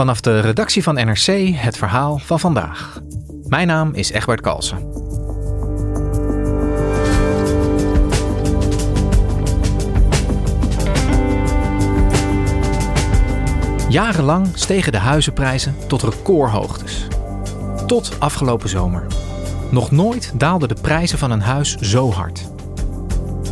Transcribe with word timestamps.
Vanaf 0.00 0.20
de 0.20 0.40
redactie 0.40 0.82
van 0.82 0.94
NRC 0.94 1.54
het 1.54 1.76
verhaal 1.76 2.18
van 2.18 2.40
vandaag. 2.40 3.00
Mijn 3.48 3.66
naam 3.66 3.94
is 3.94 4.10
Egbert 4.10 4.40
Kalsen. 4.40 4.78
Jarenlang 13.88 14.48
stegen 14.54 14.92
de 14.92 14.98
huizenprijzen 14.98 15.74
tot 15.86 16.02
recordhoogtes. 16.02 17.06
Tot 17.86 18.20
afgelopen 18.20 18.68
zomer. 18.68 19.06
Nog 19.70 19.90
nooit 19.90 20.32
daalden 20.34 20.68
de 20.68 20.80
prijzen 20.80 21.18
van 21.18 21.30
een 21.30 21.42
huis 21.42 21.76
zo 21.76 22.10
hard. 22.10 22.50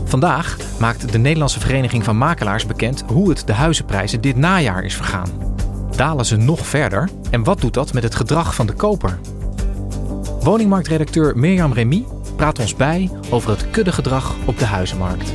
Vandaag 0.05 0.57
maakt 0.79 1.13
de 1.13 1.19
Nederlandse 1.19 1.61
Vereniging 1.61 2.05
van 2.05 2.17
Makelaars 2.17 2.67
bekend 2.67 3.05
hoe 3.07 3.29
het 3.29 3.47
de 3.47 3.53
huizenprijzen 3.53 4.21
dit 4.21 4.37
najaar 4.37 4.85
is 4.85 4.95
vergaan. 4.95 5.48
Dalen 5.99 6.25
ze 6.25 6.37
nog 6.37 6.67
verder? 6.67 7.09
En 7.31 7.45
wat 7.45 7.61
doet 7.61 7.75
dat 7.75 7.93
met 7.93 8.03
het 8.03 8.15
gedrag 8.15 8.55
van 8.55 8.67
de 8.67 8.73
koper? 8.73 9.19
Woningmarktredacteur 10.41 11.39
Mirjam 11.39 11.73
Remy 11.73 12.05
praat 12.37 12.59
ons 12.59 12.75
bij 12.75 13.11
over 13.31 13.51
het 13.51 13.71
kuddegedrag 13.71 14.37
op 14.47 14.59
de 14.59 14.65
huizenmarkt. 14.65 15.33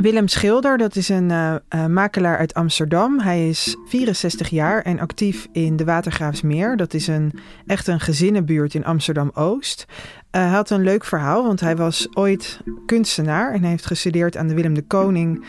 Willem 0.00 0.28
Schilder, 0.28 0.78
dat 0.78 0.96
is 0.96 1.08
een 1.08 1.30
uh, 1.30 1.54
uh, 1.74 1.86
makelaar 1.86 2.38
uit 2.38 2.54
Amsterdam. 2.54 3.20
Hij 3.20 3.48
is 3.48 3.76
64 3.88 4.48
jaar 4.48 4.82
en 4.82 4.98
actief 4.98 5.48
in 5.52 5.76
de 5.76 5.84
Watergraafsmeer. 5.84 6.76
Dat 6.76 6.94
is 6.94 7.06
een, 7.06 7.32
echt 7.66 7.86
een 7.86 8.00
gezinnenbuurt 8.00 8.74
in 8.74 8.84
Amsterdam-Oost. 8.84 9.86
Uh, 10.36 10.42
hij 10.42 10.50
had 10.50 10.70
een 10.70 10.82
leuk 10.82 11.04
verhaal, 11.04 11.44
want 11.44 11.60
hij 11.60 11.76
was 11.76 12.08
ooit 12.16 12.60
kunstenaar... 12.86 13.52
en 13.52 13.62
heeft 13.62 13.86
gestudeerd 13.86 14.36
aan 14.36 14.48
de 14.48 14.54
Willem 14.54 14.74
de 14.74 14.86
Koning... 14.86 15.44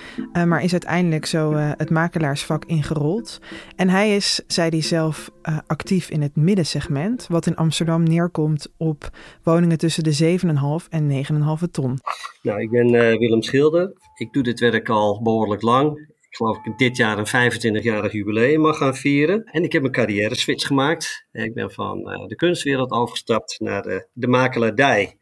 maar 0.45 0.63
is 0.63 0.71
uiteindelijk 0.71 1.25
zo 1.25 1.53
het 1.53 1.89
makelaarsvak 1.89 2.65
ingerold. 2.65 3.39
En 3.75 3.89
hij 3.89 4.15
is, 4.15 4.41
zei 4.47 4.69
hij 4.69 4.81
zelf, 4.81 5.31
actief 5.67 6.09
in 6.09 6.21
het 6.21 6.35
middensegment... 6.35 7.27
wat 7.29 7.45
in 7.45 7.55
Amsterdam 7.55 8.03
neerkomt 8.03 8.71
op 8.77 9.09
woningen 9.43 9.77
tussen 9.77 10.03
de 10.03 10.39
7,5 10.83 10.89
en 10.89 11.25
9,5 11.63 11.71
ton. 11.71 11.99
Nou, 12.41 12.61
ik 12.61 12.69
ben 12.69 12.91
Willem 12.91 13.41
Schilder 13.41 13.93
ik 14.21 14.33
doe 14.33 14.43
dit 14.43 14.59
werk 14.59 14.89
al 14.89 15.21
behoorlijk 15.21 15.61
lang. 15.61 16.10
Geloof 16.31 16.57
ik 16.63 16.77
dit 16.77 16.97
jaar 16.97 17.17
een 17.17 17.51
25-jarig 17.51 18.11
jubileum 18.11 18.61
mag 18.61 18.77
gaan 18.77 18.95
vieren. 18.95 19.43
En 19.43 19.63
ik 19.63 19.71
heb 19.71 19.83
een 19.83 19.91
carrière 19.91 20.35
switch 20.35 20.67
gemaakt. 20.67 21.27
Ik 21.31 21.53
ben 21.53 21.71
van 21.71 22.11
eh, 22.11 22.25
de 22.27 22.35
kunstwereld 22.35 22.91
overgestapt 22.91 23.59
naar 23.59 23.81
de, 23.81 24.07
de 24.13 24.27
makelaardij. 24.27 25.17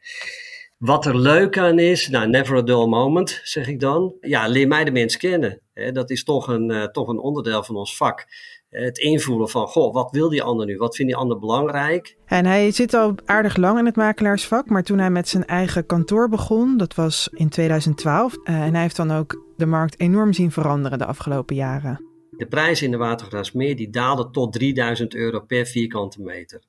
Wat 0.77 1.05
er 1.05 1.17
leuk 1.17 1.57
aan 1.57 1.79
is, 1.79 2.07
nou, 2.07 2.29
never 2.29 2.57
a 2.57 2.61
dull 2.61 2.87
moment, 2.87 3.41
zeg 3.43 3.67
ik 3.67 3.79
dan. 3.79 4.15
Ja, 4.19 4.47
leer 4.47 4.67
mij 4.67 4.83
de 4.83 4.91
mens 4.91 5.17
kennen. 5.17 5.61
Dat 5.73 6.09
is 6.09 6.23
toch 6.23 6.47
een, 6.47 6.71
uh, 6.71 6.83
toch 6.83 7.07
een 7.07 7.19
onderdeel 7.19 7.63
van 7.63 7.75
ons 7.75 7.97
vak. 7.97 8.25
Het 8.69 8.97
invoelen 8.97 9.49
van, 9.49 9.67
goh, 9.67 9.93
wat 9.93 10.11
wil 10.11 10.29
die 10.29 10.43
ander 10.43 10.65
nu? 10.65 10.77
Wat 10.77 10.95
vindt 10.95 11.11
die 11.11 11.21
ander 11.21 11.39
belangrijk? 11.39 12.15
En 12.25 12.45
hij 12.45 12.71
zit 12.71 12.93
al 12.93 13.15
aardig 13.25 13.55
lang 13.55 13.79
in 13.79 13.85
het 13.85 13.95
makelaarsvak, 13.95 14.69
maar 14.69 14.83
toen 14.83 14.99
hij 14.99 15.09
met 15.09 15.27
zijn 15.27 15.45
eigen 15.45 15.85
kantoor 15.85 16.29
begon, 16.29 16.77
dat 16.77 16.95
was 16.95 17.29
in 17.31 17.49
2012. 17.49 18.33
Uh, 18.33 18.61
en 18.61 18.73
hij 18.73 18.81
heeft 18.81 18.95
dan 18.95 19.11
ook 19.11 19.43
de 19.57 19.65
markt 19.65 19.99
enorm 19.99 20.33
zien 20.33 20.51
veranderen 20.51 20.97
de 20.97 21.05
afgelopen 21.05 21.55
jaren. 21.55 22.05
De 22.37 22.47
prijs 22.47 22.81
in 22.81 22.91
de 22.91 22.97
Watergraafsmeer 22.97 23.75
die 23.75 23.89
daalde 23.89 24.29
tot 24.29 24.53
3000 24.53 25.15
euro 25.15 25.39
per 25.39 25.65
vierkante 25.65 26.21
meter. 26.21 26.61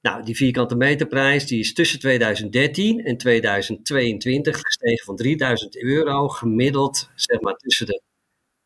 Nou, 0.00 0.24
die 0.24 0.36
vierkante 0.36 0.76
meterprijs 0.76 1.46
die 1.46 1.58
is 1.58 1.72
tussen 1.72 1.98
2013 1.98 3.04
en 3.04 3.16
2022 3.16 4.60
gestegen 4.60 5.04
van 5.04 5.16
3000 5.16 5.82
euro, 5.82 6.28
gemiddeld 6.28 7.10
zeg 7.14 7.40
maar 7.40 7.54
tussen 7.54 7.86
de 7.86 8.02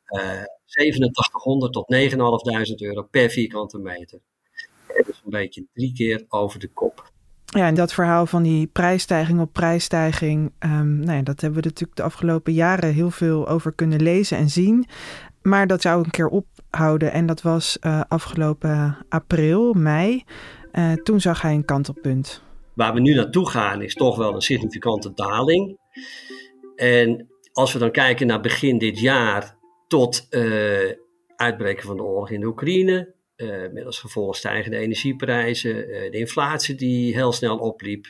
uh, 0.09 0.43
8700 0.77 1.73
tot 1.73 1.89
9500 1.89 2.83
euro 2.83 3.03
per 3.11 3.31
vierkante 3.31 3.79
meter. 3.79 4.21
Dat 4.87 5.09
is 5.09 5.23
een 5.25 5.31
beetje 5.31 5.67
drie 5.73 5.93
keer 5.93 6.25
over 6.29 6.61
de 6.61 6.69
kop. 6.69 7.13
Ja, 7.45 7.67
en 7.67 7.75
dat 7.75 7.93
verhaal 7.93 8.27
van 8.27 8.43
die 8.43 8.67
prijsstijging 8.67 9.41
op 9.41 9.53
prijsstijging, 9.53 10.53
um, 10.59 10.99
nou 10.99 11.17
ja, 11.17 11.23
dat 11.23 11.41
hebben 11.41 11.61
we 11.61 11.69
natuurlijk 11.69 11.97
de 11.97 12.03
afgelopen 12.03 12.53
jaren 12.53 12.95
heel 12.95 13.11
veel 13.11 13.49
over 13.49 13.73
kunnen 13.73 14.03
lezen 14.03 14.39
en 14.39 14.49
zien. 14.49 14.87
Maar 15.43 15.67
dat 15.67 15.83
zou 15.83 16.05
een 16.05 16.11
keer 16.11 16.29
ophouden 16.29 17.13
en 17.13 17.27
dat 17.27 17.43
was 17.43 17.79
uh, 17.81 18.01
afgelopen 18.09 18.99
april, 19.09 19.73
mei. 19.73 20.25
Uh, 20.73 20.93
toen 20.93 21.21
zag 21.21 21.43
hij 21.43 21.55
een 21.55 21.65
kantelpunt. 21.65 22.43
Waar 22.75 22.95
we 22.95 23.01
nu 23.01 23.15
naartoe 23.15 23.49
gaan 23.49 23.83
is 23.83 23.95
toch 23.95 24.17
wel 24.17 24.35
een 24.35 24.41
significante 24.41 25.13
daling. 25.15 25.79
En 26.77 27.27
als 27.53 27.73
we 27.73 27.79
dan 27.79 27.91
kijken 27.91 28.27
naar 28.27 28.41
begin 28.41 28.79
dit 28.79 29.01
jaar 29.01 29.58
tot 29.89 30.27
uh, 30.31 30.93
uitbreken 31.37 31.87
van 31.87 31.97
de 31.97 32.03
oorlog 32.03 32.31
in 32.31 32.41
de 32.41 32.47
Oekraïne, 32.47 33.13
uh, 33.37 33.73
met 33.73 33.85
als 33.85 33.99
gevolg 33.99 34.37
stijgende 34.37 34.77
energieprijzen, 34.77 35.89
uh, 35.89 36.11
de 36.11 36.19
inflatie 36.19 36.75
die 36.75 37.15
heel 37.15 37.33
snel 37.33 37.59
opliep. 37.59 38.07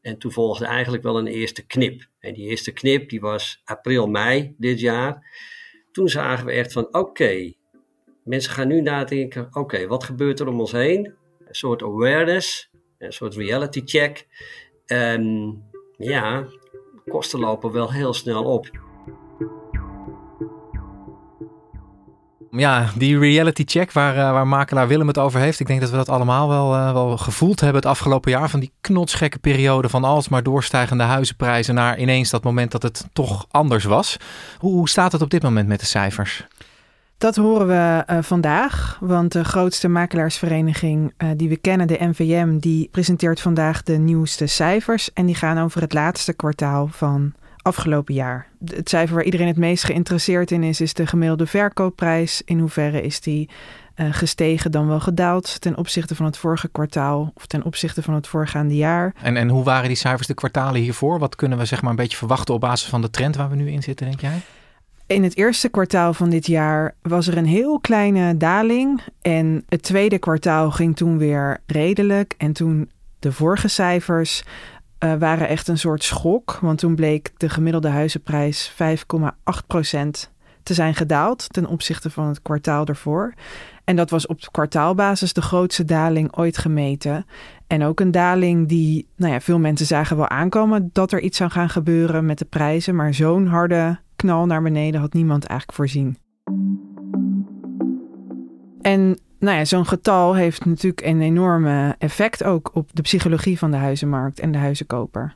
en 0.00 0.18
toen 0.18 0.32
volgde 0.32 0.64
eigenlijk 0.64 1.02
wel 1.02 1.18
een 1.18 1.26
eerste 1.26 1.66
knip. 1.66 2.06
En 2.18 2.34
die 2.34 2.48
eerste 2.48 2.72
knip 2.72 3.08
die 3.08 3.20
was 3.20 3.60
april, 3.64 4.06
mei 4.06 4.54
dit 4.58 4.80
jaar. 4.80 5.26
Toen 5.92 6.08
zagen 6.08 6.46
we 6.46 6.52
echt 6.52 6.72
van 6.72 6.94
oké, 6.94 7.52
mensen 8.24 8.52
gaan 8.52 8.68
nu 8.68 8.80
nadenken, 8.80 9.48
oké, 9.52 9.86
wat 9.86 10.04
gebeurt 10.04 10.40
er 10.40 10.48
om 10.48 10.60
ons 10.60 10.72
heen? 10.72 11.14
Een 11.38 11.54
soort 11.54 11.82
awareness, 11.82 12.70
een 12.98 13.12
soort 13.12 13.34
reality 13.34 13.82
check. 13.84 14.26
En 14.86 15.54
ja, 15.96 16.48
kosten 17.06 17.38
lopen 17.38 17.72
wel 17.72 17.92
heel 17.92 18.14
snel 18.14 18.44
op. 18.44 18.81
Ja, 22.56 22.90
die 22.96 23.18
reality 23.18 23.62
check 23.66 23.92
waar, 23.92 24.16
uh, 24.16 24.30
waar 24.30 24.46
makelaar 24.46 24.88
Willem 24.88 25.06
het 25.06 25.18
over 25.18 25.40
heeft. 25.40 25.60
Ik 25.60 25.66
denk 25.66 25.80
dat 25.80 25.90
we 25.90 25.96
dat 25.96 26.08
allemaal 26.08 26.48
wel, 26.48 26.74
uh, 26.74 26.92
wel 26.92 27.16
gevoeld 27.16 27.60
hebben 27.60 27.80
het 27.80 27.90
afgelopen 27.90 28.30
jaar. 28.30 28.50
Van 28.50 28.60
die 28.60 28.72
knotsgekke 28.80 29.38
periode 29.38 29.88
van 29.88 30.04
alsmaar 30.04 30.42
doorstijgende 30.42 31.02
huizenprijzen 31.02 31.74
naar 31.74 31.98
ineens 31.98 32.30
dat 32.30 32.44
moment 32.44 32.70
dat 32.70 32.82
het 32.82 33.04
toch 33.12 33.46
anders 33.50 33.84
was. 33.84 34.16
Hoe, 34.58 34.88
staat 34.88 35.12
het 35.12 35.22
op 35.22 35.30
dit 35.30 35.42
moment 35.42 35.68
met 35.68 35.80
de 35.80 35.86
cijfers? 35.86 36.46
Dat 37.18 37.36
horen 37.36 37.66
we 37.66 38.04
uh, 38.12 38.18
vandaag, 38.22 38.98
want 39.00 39.32
de 39.32 39.44
grootste 39.44 39.88
makelaarsvereniging 39.88 41.14
die 41.36 41.48
we 41.48 41.56
kennen, 41.56 41.86
de 41.86 41.98
NVM, 42.00 42.58
die 42.58 42.88
presenteert 42.90 43.40
vandaag 43.40 43.82
de 43.82 43.98
nieuwste 43.98 44.46
cijfers. 44.46 45.12
En 45.12 45.26
die 45.26 45.34
gaan 45.34 45.58
over 45.58 45.80
het 45.80 45.92
laatste 45.92 46.32
kwartaal 46.32 46.88
van 46.90 47.32
afgelopen 47.62 48.14
jaar. 48.14 48.46
Het 48.64 48.88
cijfer 48.88 49.14
waar 49.14 49.24
iedereen 49.24 49.46
het 49.46 49.56
meest 49.56 49.84
geïnteresseerd 49.84 50.50
in 50.50 50.62
is, 50.62 50.80
is 50.80 50.94
de 50.94 51.06
gemiddelde 51.06 51.46
verkoopprijs. 51.46 52.42
In 52.44 52.58
hoeverre 52.58 53.02
is 53.02 53.20
die 53.20 53.48
uh, 53.96 54.06
gestegen 54.10 54.70
dan 54.70 54.88
wel 54.88 55.00
gedaald 55.00 55.60
ten 55.60 55.76
opzichte 55.76 56.14
van 56.14 56.26
het 56.26 56.36
vorige 56.36 56.68
kwartaal 56.68 57.32
of 57.34 57.46
ten 57.46 57.64
opzichte 57.64 58.02
van 58.02 58.14
het 58.14 58.26
voorgaande 58.26 58.76
jaar. 58.76 59.14
En, 59.22 59.36
en 59.36 59.48
hoe 59.48 59.64
waren 59.64 59.88
die 59.88 59.96
cijfers 59.96 60.26
de 60.26 60.34
kwartalen 60.34 60.80
hiervoor? 60.80 61.18
Wat 61.18 61.36
kunnen 61.36 61.58
we 61.58 61.64
zeg 61.64 61.82
maar 61.82 61.90
een 61.90 61.96
beetje 61.96 62.16
verwachten 62.16 62.54
op 62.54 62.60
basis 62.60 62.88
van 62.88 63.00
de 63.00 63.10
trend 63.10 63.36
waar 63.36 63.50
we 63.50 63.56
nu 63.56 63.70
in 63.70 63.82
zitten, 63.82 64.06
denk 64.06 64.20
jij? 64.20 64.40
In 65.06 65.22
het 65.22 65.36
eerste 65.36 65.68
kwartaal 65.68 66.14
van 66.14 66.30
dit 66.30 66.46
jaar 66.46 66.94
was 67.02 67.26
er 67.26 67.36
een 67.36 67.46
heel 67.46 67.80
kleine 67.80 68.36
daling. 68.36 69.00
En 69.22 69.64
het 69.68 69.82
tweede 69.82 70.18
kwartaal 70.18 70.70
ging 70.70 70.96
toen 70.96 71.18
weer 71.18 71.60
redelijk. 71.66 72.34
En 72.38 72.52
toen 72.52 72.90
de 73.18 73.32
vorige 73.32 73.68
cijfers 73.68 74.42
uh, 75.04 75.14
waren 75.14 75.48
echt 75.48 75.68
een 75.68 75.78
soort 75.78 76.02
schok. 76.04 76.58
Want 76.60 76.78
toen 76.78 76.94
bleek 76.94 77.32
de 77.36 77.48
gemiddelde 77.48 77.88
huizenprijs 77.88 78.72
5,8% 78.72 78.76
te 80.62 80.74
zijn 80.74 80.94
gedaald 80.94 81.52
ten 81.52 81.66
opzichte 81.66 82.10
van 82.10 82.26
het 82.26 82.42
kwartaal 82.42 82.86
ervoor. 82.86 83.34
En 83.84 83.96
dat 83.96 84.10
was 84.10 84.26
op 84.26 84.38
kwartaalbasis 84.50 85.32
de 85.32 85.42
grootste 85.42 85.84
daling 85.84 86.36
ooit 86.36 86.58
gemeten. 86.58 87.26
En 87.66 87.84
ook 87.84 88.00
een 88.00 88.10
daling 88.10 88.68
die, 88.68 89.08
nou 89.16 89.32
ja, 89.32 89.40
veel 89.40 89.58
mensen 89.58 89.86
zagen 89.86 90.16
wel 90.16 90.28
aankomen 90.28 90.90
dat 90.92 91.12
er 91.12 91.20
iets 91.20 91.36
zou 91.36 91.50
gaan 91.50 91.70
gebeuren 91.70 92.26
met 92.26 92.38
de 92.38 92.44
prijzen. 92.44 92.94
Maar 92.94 93.14
zo'n 93.14 93.46
harde 93.46 93.98
knal 94.16 94.46
naar 94.46 94.62
beneden 94.62 95.00
had 95.00 95.12
niemand 95.12 95.44
eigenlijk 95.44 95.78
voorzien. 95.78 96.16
En 98.80 99.18
nou 99.42 99.56
ja, 99.56 99.64
zo'n 99.64 99.86
getal 99.86 100.34
heeft 100.34 100.64
natuurlijk 100.64 101.06
een 101.06 101.20
enorme 101.20 101.94
effect 101.98 102.44
ook 102.44 102.70
op 102.74 102.90
de 102.92 103.02
psychologie 103.02 103.58
van 103.58 103.70
de 103.70 103.76
huizenmarkt 103.76 104.40
en 104.40 104.52
de 104.52 104.58
huizenkoper. 104.58 105.34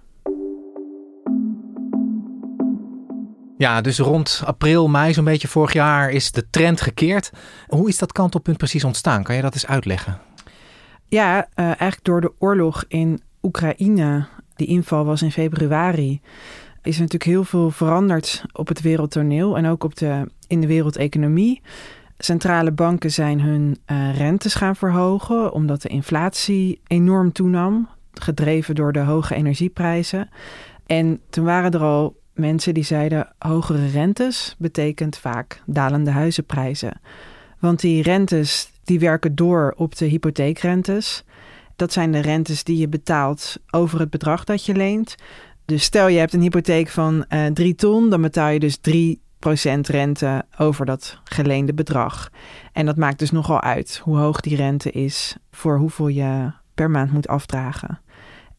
Ja, 3.58 3.80
dus 3.80 3.98
rond 3.98 4.42
april, 4.44 4.88
mei 4.88 5.12
zo'n 5.12 5.24
beetje 5.24 5.48
vorig 5.48 5.72
jaar 5.72 6.10
is 6.10 6.32
de 6.32 6.50
trend 6.50 6.80
gekeerd. 6.80 7.30
Hoe 7.66 7.88
is 7.88 7.98
dat 7.98 8.12
kantelpunt 8.12 8.56
precies 8.56 8.84
ontstaan? 8.84 9.22
Kan 9.22 9.34
je 9.34 9.42
dat 9.42 9.54
eens 9.54 9.66
uitleggen? 9.66 10.18
Ja, 11.06 11.36
uh, 11.36 11.64
eigenlijk 11.64 12.04
door 12.04 12.20
de 12.20 12.32
oorlog 12.38 12.84
in 12.88 13.20
Oekraïne. 13.42 14.26
Die 14.54 14.66
inval 14.66 15.04
was 15.04 15.22
in 15.22 15.32
februari. 15.32 16.20
Is 16.82 16.98
natuurlijk 16.98 17.24
heel 17.24 17.44
veel 17.44 17.70
veranderd 17.70 18.44
op 18.52 18.68
het 18.68 18.80
wereldtoneel 18.80 19.56
en 19.56 19.66
ook 19.66 19.84
op 19.84 19.96
de, 19.96 20.30
in 20.46 20.60
de 20.60 20.66
wereldeconomie. 20.66 21.62
Centrale 22.18 22.72
banken 22.72 23.10
zijn 23.10 23.40
hun 23.40 23.78
uh, 23.86 24.16
rentes 24.16 24.54
gaan 24.54 24.76
verhogen 24.76 25.52
omdat 25.52 25.82
de 25.82 25.88
inflatie 25.88 26.80
enorm 26.86 27.32
toenam, 27.32 27.88
gedreven 28.12 28.74
door 28.74 28.92
de 28.92 28.98
hoge 28.98 29.34
energieprijzen. 29.34 30.28
En 30.86 31.20
toen 31.30 31.44
waren 31.44 31.72
er 31.72 31.80
al 31.80 32.16
mensen 32.34 32.74
die 32.74 32.84
zeiden 32.84 33.32
hogere 33.38 33.86
rentes 33.86 34.54
betekent 34.58 35.18
vaak 35.18 35.62
dalende 35.66 36.10
huizenprijzen. 36.10 37.00
Want 37.58 37.80
die 37.80 38.02
rentes 38.02 38.70
die 38.84 38.98
werken 38.98 39.34
door 39.34 39.74
op 39.76 39.96
de 39.96 40.04
hypotheekrentes. 40.04 41.24
Dat 41.76 41.92
zijn 41.92 42.12
de 42.12 42.20
rentes 42.20 42.64
die 42.64 42.78
je 42.78 42.88
betaalt 42.88 43.56
over 43.70 44.00
het 44.00 44.10
bedrag 44.10 44.44
dat 44.44 44.64
je 44.64 44.74
leent. 44.74 45.14
Dus 45.64 45.82
stel 45.84 46.08
je 46.08 46.18
hebt 46.18 46.32
een 46.32 46.40
hypotheek 46.40 46.88
van 46.88 47.24
uh, 47.28 47.46
eh, 47.46 47.52
3 47.52 47.74
ton, 47.74 48.10
dan 48.10 48.22
betaal 48.22 48.48
je 48.48 48.58
dus 48.58 48.76
3 48.76 49.20
rente 49.82 50.44
over 50.58 50.86
dat 50.86 51.20
geleende 51.24 51.74
bedrag. 51.74 52.30
En 52.72 52.86
dat 52.86 52.96
maakt 52.96 53.18
dus 53.18 53.30
nogal 53.30 53.60
uit 53.60 54.00
hoe 54.02 54.16
hoog 54.16 54.40
die 54.40 54.56
rente 54.56 54.90
is 54.90 55.36
voor 55.50 55.78
hoeveel 55.78 56.08
je 56.08 56.52
per 56.74 56.90
maand 56.90 57.12
moet 57.12 57.28
afdragen. 57.28 58.00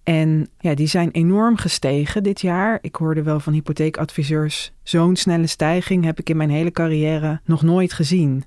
En 0.03 0.49
ja, 0.57 0.75
die 0.75 0.87
zijn 0.87 1.11
enorm 1.11 1.57
gestegen 1.57 2.23
dit 2.23 2.41
jaar. 2.41 2.77
Ik 2.81 2.95
hoorde 2.95 3.23
wel 3.23 3.39
van 3.39 3.53
hypotheekadviseurs, 3.53 4.71
zo'n 4.83 5.15
snelle 5.15 5.47
stijging 5.47 6.03
heb 6.03 6.19
ik 6.19 6.29
in 6.29 6.37
mijn 6.37 6.49
hele 6.49 6.71
carrière 6.71 7.41
nog 7.45 7.61
nooit 7.61 7.93
gezien. 7.93 8.43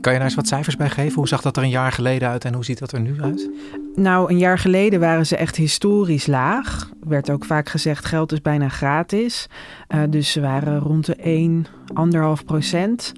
Kan 0.00 0.12
je 0.12 0.18
daar 0.18 0.28
eens 0.28 0.36
wat 0.36 0.48
cijfers 0.48 0.76
bij 0.76 0.90
geven? 0.90 1.14
Hoe 1.14 1.28
zag 1.28 1.42
dat 1.42 1.56
er 1.56 1.62
een 1.62 1.68
jaar 1.68 1.92
geleden 1.92 2.28
uit 2.28 2.44
en 2.44 2.54
hoe 2.54 2.64
ziet 2.64 2.78
dat 2.78 2.92
er 2.92 3.00
nu 3.00 3.22
uit? 3.22 3.50
Nou, 4.00 4.30
een 4.30 4.38
jaar 4.38 4.58
geleden 4.58 5.00
waren 5.00 5.26
ze 5.26 5.36
echt 5.36 5.56
historisch 5.56 6.26
laag. 6.26 6.90
Er 7.02 7.08
werd 7.08 7.30
ook 7.30 7.44
vaak 7.44 7.68
gezegd, 7.68 8.04
geld 8.04 8.32
is 8.32 8.42
bijna 8.42 8.68
gratis. 8.68 9.46
Uh, 9.94 10.00
dus 10.08 10.32
ze 10.32 10.40
waren 10.40 10.78
rond 10.78 11.06
de 11.06 11.14
1, 11.14 11.66
1,5 12.38 12.44
procent. 12.44 13.12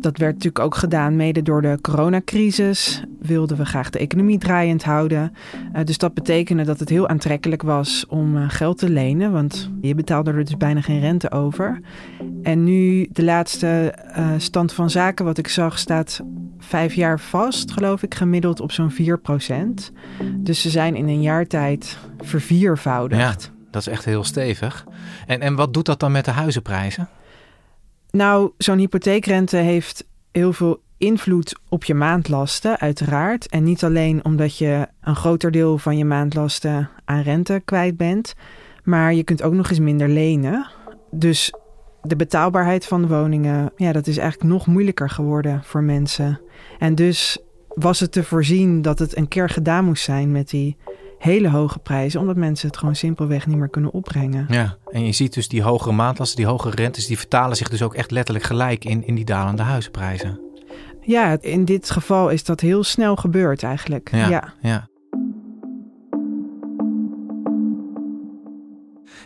Dat 0.00 0.16
werd 0.16 0.32
natuurlijk 0.32 0.64
ook 0.64 0.74
gedaan 0.74 1.16
mede 1.16 1.42
door 1.42 1.62
de 1.62 1.78
coronacrisis. 1.80 3.04
Wilden 3.20 3.56
we 3.56 3.64
graag 3.64 3.90
de 3.90 3.98
economie 3.98 4.38
draaiend 4.38 4.84
houden. 4.84 5.32
Uh, 5.76 5.84
dus 5.84 5.98
dat 5.98 6.14
betekende 6.14 6.64
dat 6.64 6.78
het 6.78 6.88
heel 6.88 7.08
aantrekkelijk 7.08 7.62
was 7.62 8.06
om 8.08 8.36
uh, 8.36 8.44
geld 8.48 8.78
te 8.78 8.90
lenen. 8.90 9.32
Want 9.32 9.70
je 9.80 9.94
betaalde 9.94 10.30
er 10.30 10.44
dus 10.44 10.56
bijna 10.56 10.80
geen 10.80 11.00
rente 11.00 11.30
over. 11.30 11.80
En 12.42 12.64
nu 12.64 13.08
de 13.12 13.24
laatste 13.24 13.94
stand 14.38 14.72
van 14.72 14.90
zaken 14.90 15.24
wat 15.24 15.38
ik 15.38 15.48
zag 15.48 15.78
staat 15.78 16.22
vijf 16.60 16.94
jaar 16.94 17.20
vast, 17.20 17.70
geloof 17.70 18.02
ik, 18.02 18.14
gemiddeld 18.14 18.60
op 18.60 18.72
zo'n 18.72 18.90
4 18.90 19.18
procent. 19.18 19.92
Dus 20.36 20.60
ze 20.60 20.70
zijn 20.70 20.96
in 20.96 21.08
een 21.08 21.22
jaar 21.22 21.46
tijd 21.46 21.98
verviervoudigd. 22.18 23.42
Ja, 23.42 23.50
dat 23.70 23.80
is 23.80 23.88
echt 23.88 24.04
heel 24.04 24.24
stevig. 24.24 24.86
En, 25.26 25.40
en 25.40 25.54
wat 25.54 25.74
doet 25.74 25.86
dat 25.86 26.00
dan 26.00 26.12
met 26.12 26.24
de 26.24 26.30
huizenprijzen? 26.30 27.08
Nou, 28.10 28.50
zo'n 28.58 28.78
hypotheekrente 28.78 29.56
heeft 29.56 30.06
heel 30.32 30.52
veel 30.52 30.80
invloed 30.98 31.58
op 31.68 31.84
je 31.84 31.94
maandlasten, 31.94 32.78
uiteraard. 32.78 33.48
En 33.48 33.64
niet 33.64 33.84
alleen 33.84 34.24
omdat 34.24 34.56
je 34.56 34.88
een 35.00 35.16
groter 35.16 35.50
deel 35.50 35.78
van 35.78 35.98
je 35.98 36.04
maandlasten 36.04 36.90
aan 37.04 37.22
rente 37.22 37.62
kwijt 37.64 37.96
bent, 37.96 38.34
maar 38.84 39.14
je 39.14 39.24
kunt 39.24 39.42
ook 39.42 39.52
nog 39.52 39.70
eens 39.70 39.78
minder 39.78 40.08
lenen. 40.08 40.66
Dus 41.10 41.52
de 42.02 42.16
betaalbaarheid 42.16 42.86
van 42.86 43.02
de 43.02 43.08
woningen, 43.08 43.72
ja, 43.76 43.92
dat 43.92 44.06
is 44.06 44.16
eigenlijk 44.16 44.52
nog 44.52 44.66
moeilijker 44.66 45.10
geworden 45.10 45.60
voor 45.64 45.82
mensen. 45.82 46.40
En 46.78 46.94
dus 46.94 47.38
was 47.80 48.00
het 48.00 48.12
te 48.12 48.24
voorzien 48.24 48.82
dat 48.82 48.98
het 48.98 49.16
een 49.16 49.28
keer 49.28 49.48
gedaan 49.48 49.84
moest 49.84 50.04
zijn 50.04 50.32
met 50.32 50.50
die 50.50 50.76
hele 51.18 51.48
hoge 51.48 51.78
prijzen, 51.78 52.20
omdat 52.20 52.36
mensen 52.36 52.68
het 52.68 52.76
gewoon 52.76 52.94
simpelweg 52.94 53.46
niet 53.46 53.56
meer 53.56 53.68
kunnen 53.68 53.92
opbrengen. 53.92 54.46
Ja, 54.48 54.76
en 54.90 55.04
je 55.04 55.12
ziet 55.12 55.34
dus 55.34 55.48
die 55.48 55.62
hogere 55.62 55.92
maandlasten, 55.92 56.36
die 56.36 56.46
hogere 56.46 56.76
rentes, 56.76 57.06
die 57.06 57.18
vertalen 57.18 57.56
zich 57.56 57.68
dus 57.68 57.82
ook 57.82 57.94
echt 57.94 58.10
letterlijk 58.10 58.46
gelijk 58.46 58.84
in, 58.84 59.06
in 59.06 59.14
die 59.14 59.24
dalende 59.24 59.62
huizenprijzen. 59.62 60.40
Ja, 61.00 61.36
in 61.40 61.64
dit 61.64 61.90
geval 61.90 62.30
is 62.30 62.44
dat 62.44 62.60
heel 62.60 62.84
snel 62.84 63.16
gebeurd 63.16 63.62
eigenlijk. 63.62 64.10
Ja, 64.12 64.54
ja. 64.60 64.88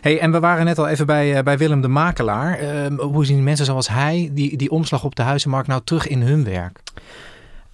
Hey, 0.01 0.19
en 0.19 0.31
we 0.31 0.39
waren 0.39 0.65
net 0.65 0.79
al 0.79 0.87
even 0.87 1.05
bij, 1.05 1.37
uh, 1.37 1.43
bij 1.43 1.57
Willem 1.57 1.81
de 1.81 1.87
Makelaar. 1.87 2.61
Uh, 2.61 2.99
hoe 2.99 3.25
zien 3.25 3.43
mensen 3.43 3.65
zoals 3.65 3.87
hij 3.87 4.29
die, 4.33 4.57
die 4.57 4.69
omslag 4.69 5.03
op 5.03 5.15
de 5.15 5.21
huizenmarkt 5.21 5.67
nou 5.67 5.81
terug 5.83 6.07
in 6.07 6.21
hun 6.21 6.43
werk? 6.43 6.81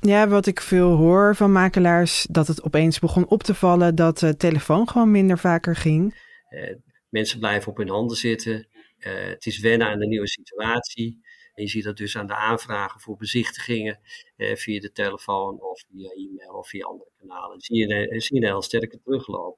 Ja, 0.02 0.28
wat 0.28 0.46
ik 0.46 0.62
veel 0.62 0.96
hoor 0.96 1.36
van 1.36 1.52
makelaars, 1.52 2.28
dat 2.30 2.48
het 2.48 2.64
opeens 2.64 3.00
begon 3.00 3.28
op 3.28 3.44
te 3.44 3.54
vallen 3.54 3.96
dat 3.96 4.20
de 4.20 4.38
telefoon 4.38 4.90
gewoon 4.90 5.12
minder 5.12 5.38
vaker 5.38 5.76
ging. 5.76 6.16
Uh, 6.50 6.76
mensen 7.10 7.40
blijven 7.40 7.72
op 7.72 7.78
hun 7.78 7.90
handen 7.90 8.18
zitten. 8.18 8.68
Uh, 9.00 9.12
het 9.30 9.46
is 9.46 9.60
wennen 9.60 9.88
aan 9.88 10.00
de 10.00 10.08
nieuwe 10.08 10.28
situatie. 10.28 11.20
En 11.54 11.64
je 11.64 11.70
ziet 11.70 11.84
dat 11.84 11.98
dus 11.98 12.18
aan 12.18 12.28
de 12.28 12.36
aanvragen 12.36 13.00
voor 13.00 13.18
bezichtigingen 13.18 14.00
uh, 14.38 14.56
via 14.56 14.80
de 14.80 14.92
telefoon 14.92 15.62
of 15.62 15.84
via 15.92 16.10
e-mail 16.10 16.54
of 16.54 16.68
via 16.68 16.86
andere 16.86 17.10
kanalen. 17.20 17.62
Zie 17.62 17.88
je, 17.88 18.20
zie 18.22 18.36
je 18.36 18.42
een 18.42 18.52
heel 18.52 18.62
sterke 18.62 19.00
terugloop. 19.04 19.58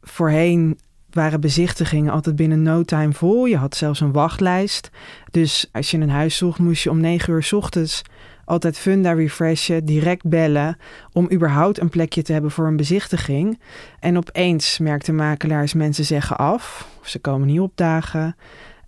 Voorheen 0.00 0.78
waren 1.10 1.40
bezichtigingen 1.40 2.12
altijd 2.12 2.36
binnen 2.36 2.62
no 2.62 2.82
time 2.82 3.12
vol. 3.12 3.44
Je 3.44 3.56
had 3.56 3.76
zelfs 3.76 4.00
een 4.00 4.12
wachtlijst. 4.12 4.90
Dus 5.30 5.68
als 5.72 5.90
je 5.90 5.98
een 5.98 6.10
huis 6.10 6.36
zocht, 6.36 6.58
moest 6.58 6.82
je 6.82 6.90
om 6.90 7.00
negen 7.00 7.32
uur 7.32 7.42
s 7.42 7.52
ochtends 7.52 8.02
altijd 8.48 8.78
funda 8.78 9.12
refreshen, 9.12 9.84
direct 9.84 10.28
bellen 10.28 10.76
om 11.12 11.32
überhaupt 11.32 11.80
een 11.80 11.88
plekje 11.88 12.22
te 12.22 12.32
hebben 12.32 12.50
voor 12.50 12.66
een 12.66 12.76
bezichtiging. 12.76 13.60
En 14.00 14.16
opeens 14.16 14.78
merkten 14.78 15.14
makelaars 15.14 15.72
mensen 15.72 16.04
zeggen 16.04 16.36
af, 16.36 16.88
of 17.00 17.08
ze 17.08 17.18
komen 17.18 17.46
niet 17.46 17.60
opdagen. 17.60 18.36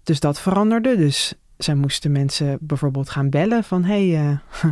Dus 0.02 0.20
dat 0.20 0.40
veranderde. 0.40 0.96
Dus 0.96 1.34
zij 1.56 1.74
moesten 1.74 2.12
mensen 2.12 2.58
bijvoorbeeld 2.60 3.10
gaan 3.10 3.30
bellen 3.30 3.64
van 3.64 3.84
hey, 3.84 4.06
uh, 4.06 4.38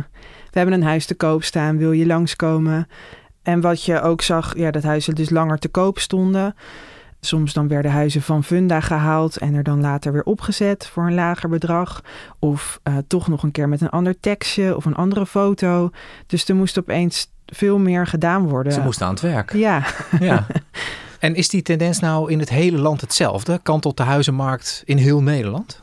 we 0.51 0.59
hebben 0.59 0.73
een 0.73 0.83
huis 0.83 1.05
te 1.05 1.15
koop 1.15 1.43
staan, 1.43 1.77
wil 1.77 1.91
je 1.91 2.05
langskomen? 2.05 2.87
En 3.43 3.61
wat 3.61 3.83
je 3.83 4.01
ook 4.01 4.21
zag, 4.21 4.57
ja, 4.57 4.71
dat 4.71 4.83
huizen 4.83 5.15
dus 5.15 5.29
langer 5.29 5.57
te 5.57 5.67
koop 5.69 5.99
stonden. 5.99 6.55
Soms 7.21 7.53
dan 7.53 7.67
werden 7.67 7.91
huizen 7.91 8.21
van 8.21 8.43
funda 8.43 8.79
gehaald 8.79 9.37
en 9.37 9.53
er 9.53 9.63
dan 9.63 9.81
later 9.81 10.11
weer 10.11 10.23
opgezet 10.23 10.87
voor 10.87 11.07
een 11.07 11.13
lager 11.13 11.49
bedrag. 11.49 12.01
Of 12.39 12.79
uh, 12.83 12.97
toch 13.07 13.27
nog 13.27 13.43
een 13.43 13.51
keer 13.51 13.69
met 13.69 13.81
een 13.81 13.89
ander 13.89 14.19
tekstje 14.19 14.75
of 14.75 14.85
een 14.85 14.95
andere 14.95 15.25
foto. 15.25 15.89
Dus 16.27 16.47
er 16.47 16.55
moest 16.55 16.79
opeens 16.79 17.31
veel 17.45 17.79
meer 17.79 18.07
gedaan 18.07 18.47
worden. 18.47 18.73
Ze 18.73 18.81
moesten 18.81 19.05
aan 19.05 19.13
het 19.13 19.21
werk. 19.21 19.53
Ja. 19.53 19.83
ja. 20.19 20.45
En 21.19 21.35
is 21.35 21.49
die 21.49 21.61
tendens 21.61 21.99
nou 21.99 22.31
in 22.31 22.39
het 22.39 22.49
hele 22.49 22.77
land 22.77 23.01
hetzelfde? 23.01 23.59
Kantelt 23.63 23.97
de 23.97 24.03
huizenmarkt 24.03 24.81
in 24.85 24.97
heel 24.97 25.21
Nederland? 25.21 25.81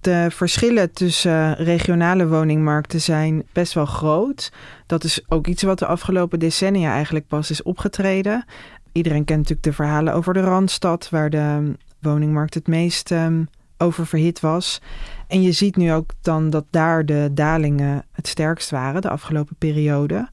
De 0.00 0.26
verschillen 0.30 0.92
tussen 0.92 1.54
regionale 1.54 2.28
woningmarkten 2.28 3.00
zijn 3.00 3.42
best 3.52 3.72
wel 3.72 3.86
groot. 3.86 4.52
Dat 4.86 5.04
is 5.04 5.20
ook 5.28 5.46
iets 5.46 5.62
wat 5.62 5.78
de 5.78 5.86
afgelopen 5.86 6.38
decennia 6.38 6.92
eigenlijk 6.92 7.26
pas 7.26 7.50
is 7.50 7.62
opgetreden. 7.62 8.44
Iedereen 8.92 9.24
kent 9.24 9.38
natuurlijk 9.38 9.66
de 9.66 9.72
verhalen 9.72 10.14
over 10.14 10.34
de 10.34 10.40
Randstad, 10.40 11.10
waar 11.10 11.30
de 11.30 11.72
woningmarkt 11.98 12.54
het 12.54 12.66
meest 12.66 13.10
um, 13.10 13.48
over 13.78 14.06
verhit 14.06 14.40
was. 14.40 14.80
En 15.26 15.42
je 15.42 15.52
ziet 15.52 15.76
nu 15.76 15.92
ook 15.92 16.10
dan 16.20 16.50
dat 16.50 16.64
daar 16.70 17.06
de 17.06 17.30
dalingen 17.32 18.04
het 18.12 18.26
sterkst 18.26 18.70
waren 18.70 19.02
de 19.02 19.10
afgelopen 19.10 19.56
periode. 19.58 20.28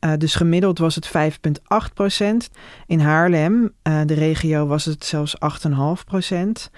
Uh, 0.00 0.12
dus 0.18 0.34
gemiddeld 0.34 0.78
was 0.78 0.94
het 0.94 1.08
5,8 1.08 1.92
procent. 1.94 2.50
In 2.86 3.00
Haarlem, 3.00 3.72
uh, 3.82 4.00
de 4.06 4.14
regio, 4.14 4.66
was 4.66 4.84
het 4.84 5.04
zelfs 5.04 5.36
8,5 5.68 6.04
procent. 6.06 6.70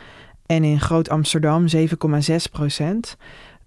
en 0.47 0.65
in 0.65 0.81
Groot 0.81 1.11
Amsterdam 1.11 1.65
7,6 1.77 1.87
procent. 2.51 3.17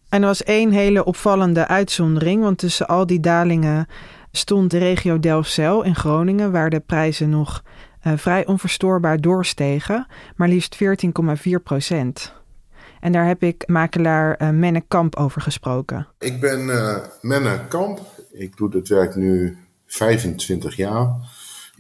En 0.09 0.21
er 0.21 0.27
was 0.27 0.43
één 0.43 0.71
hele 0.71 1.03
opvallende 1.03 1.67
uitzondering, 1.67 2.41
want 2.41 2.57
tussen 2.57 2.87
al 2.87 3.05
die 3.05 3.19
dalingen 3.19 3.87
stond 4.31 4.71
de 4.71 4.77
regio 4.77 5.19
Delfzijl 5.19 5.83
in 5.83 5.95
Groningen, 5.95 6.51
waar 6.51 6.69
de 6.69 6.79
prijzen 6.79 7.29
nog 7.29 7.63
uh, 8.03 8.13
vrij 8.17 8.45
onverstoorbaar 8.45 9.21
doorstegen, 9.21 10.07
maar 10.35 10.47
liefst 10.47 10.77
14,4 10.83 11.63
procent. 11.63 12.33
En 12.99 13.11
daar 13.11 13.27
heb 13.27 13.43
ik 13.43 13.67
makelaar 13.67 14.41
uh, 14.41 14.49
Menne 14.49 14.83
Kamp 14.87 15.15
over 15.15 15.41
gesproken. 15.41 16.07
Ik 16.19 16.39
ben 16.39 16.67
uh, 16.67 16.97
Menne 17.21 17.67
Kamp. 17.67 17.99
Ik 18.31 18.57
doe 18.57 18.69
dit 18.69 18.87
werk 18.87 19.15
nu 19.15 19.57
25 19.85 20.75
jaar. 20.75 21.15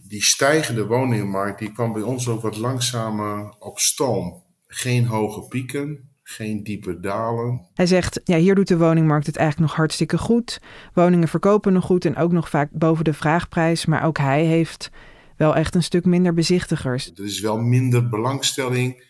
Die 0.07 0.23
stijgende 0.23 0.85
woningenmarkt 0.85 1.59
die 1.59 1.71
kwam 1.71 1.93
bij 1.93 2.01
ons 2.01 2.27
ook 2.27 2.41
wat 2.41 2.57
langzamer 2.57 3.53
op 3.59 3.79
stoom. 3.79 4.43
Geen 4.67 5.05
hoge 5.05 5.47
pieken, 5.47 6.10
geen 6.31 6.63
diepe 6.63 6.99
dalen. 6.99 7.67
Hij 7.73 7.85
zegt, 7.85 8.21
ja, 8.23 8.37
hier 8.37 8.55
doet 8.55 8.67
de 8.67 8.77
woningmarkt 8.77 9.25
het 9.25 9.35
eigenlijk 9.35 9.69
nog 9.69 9.77
hartstikke 9.77 10.17
goed. 10.17 10.59
Woningen 10.93 11.27
verkopen 11.27 11.73
nog 11.73 11.85
goed 11.85 12.05
en 12.05 12.17
ook 12.17 12.31
nog 12.31 12.49
vaak 12.49 12.69
boven 12.71 13.03
de 13.03 13.13
vraagprijs. 13.13 13.85
Maar 13.85 14.05
ook 14.05 14.17
hij 14.17 14.45
heeft 14.45 14.89
wel 15.37 15.55
echt 15.55 15.75
een 15.75 15.83
stuk 15.83 16.05
minder 16.05 16.33
bezichtigers. 16.33 17.11
Er 17.15 17.25
is 17.25 17.39
wel 17.39 17.57
minder 17.57 18.09
belangstelling 18.09 19.03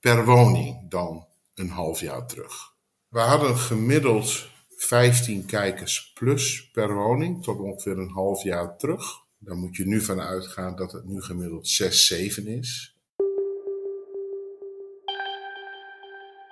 per 0.00 0.24
woning 0.24 0.88
dan 0.88 1.26
een 1.54 1.70
half 1.70 2.00
jaar 2.00 2.26
terug. 2.26 2.74
We 3.08 3.18
hadden 3.18 3.56
gemiddeld 3.56 4.48
15 4.76 5.46
kijkers 5.46 6.12
plus 6.14 6.70
per 6.70 6.94
woning 6.94 7.42
tot 7.42 7.58
ongeveer 7.58 7.98
een 7.98 8.10
half 8.10 8.42
jaar 8.42 8.76
terug. 8.76 9.24
Dan 9.38 9.58
moet 9.58 9.76
je 9.76 9.86
nu 9.86 10.00
van 10.00 10.20
uitgaan 10.20 10.76
dat 10.76 10.92
het 10.92 11.04
nu 11.04 11.22
gemiddeld 11.22 11.68
6, 11.68 12.06
7 12.06 12.46
is. 12.46 12.95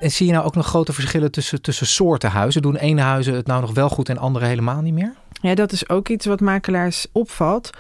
En 0.05 0.11
zie 0.11 0.27
je 0.27 0.33
nou 0.33 0.45
ook 0.45 0.55
nog 0.55 0.67
grote 0.67 0.93
verschillen 0.93 1.31
tussen, 1.31 1.63
tussen 1.63 1.87
soorten 1.87 2.31
huizen? 2.31 2.63
Doen 2.63 2.77
ene 2.77 3.01
huizen 3.01 3.35
het 3.35 3.47
nou 3.47 3.61
nog 3.61 3.73
wel 3.73 3.89
goed 3.89 4.09
en 4.09 4.19
andere 4.19 4.47
helemaal 4.47 4.81
niet 4.81 4.95
meer? 4.95 5.15
Ja, 5.41 5.55
dat 5.55 5.73
is 5.73 5.89
ook 5.89 6.09
iets 6.09 6.27
wat 6.27 6.41
makelaars 6.41 7.07
opvalt. 7.13 7.71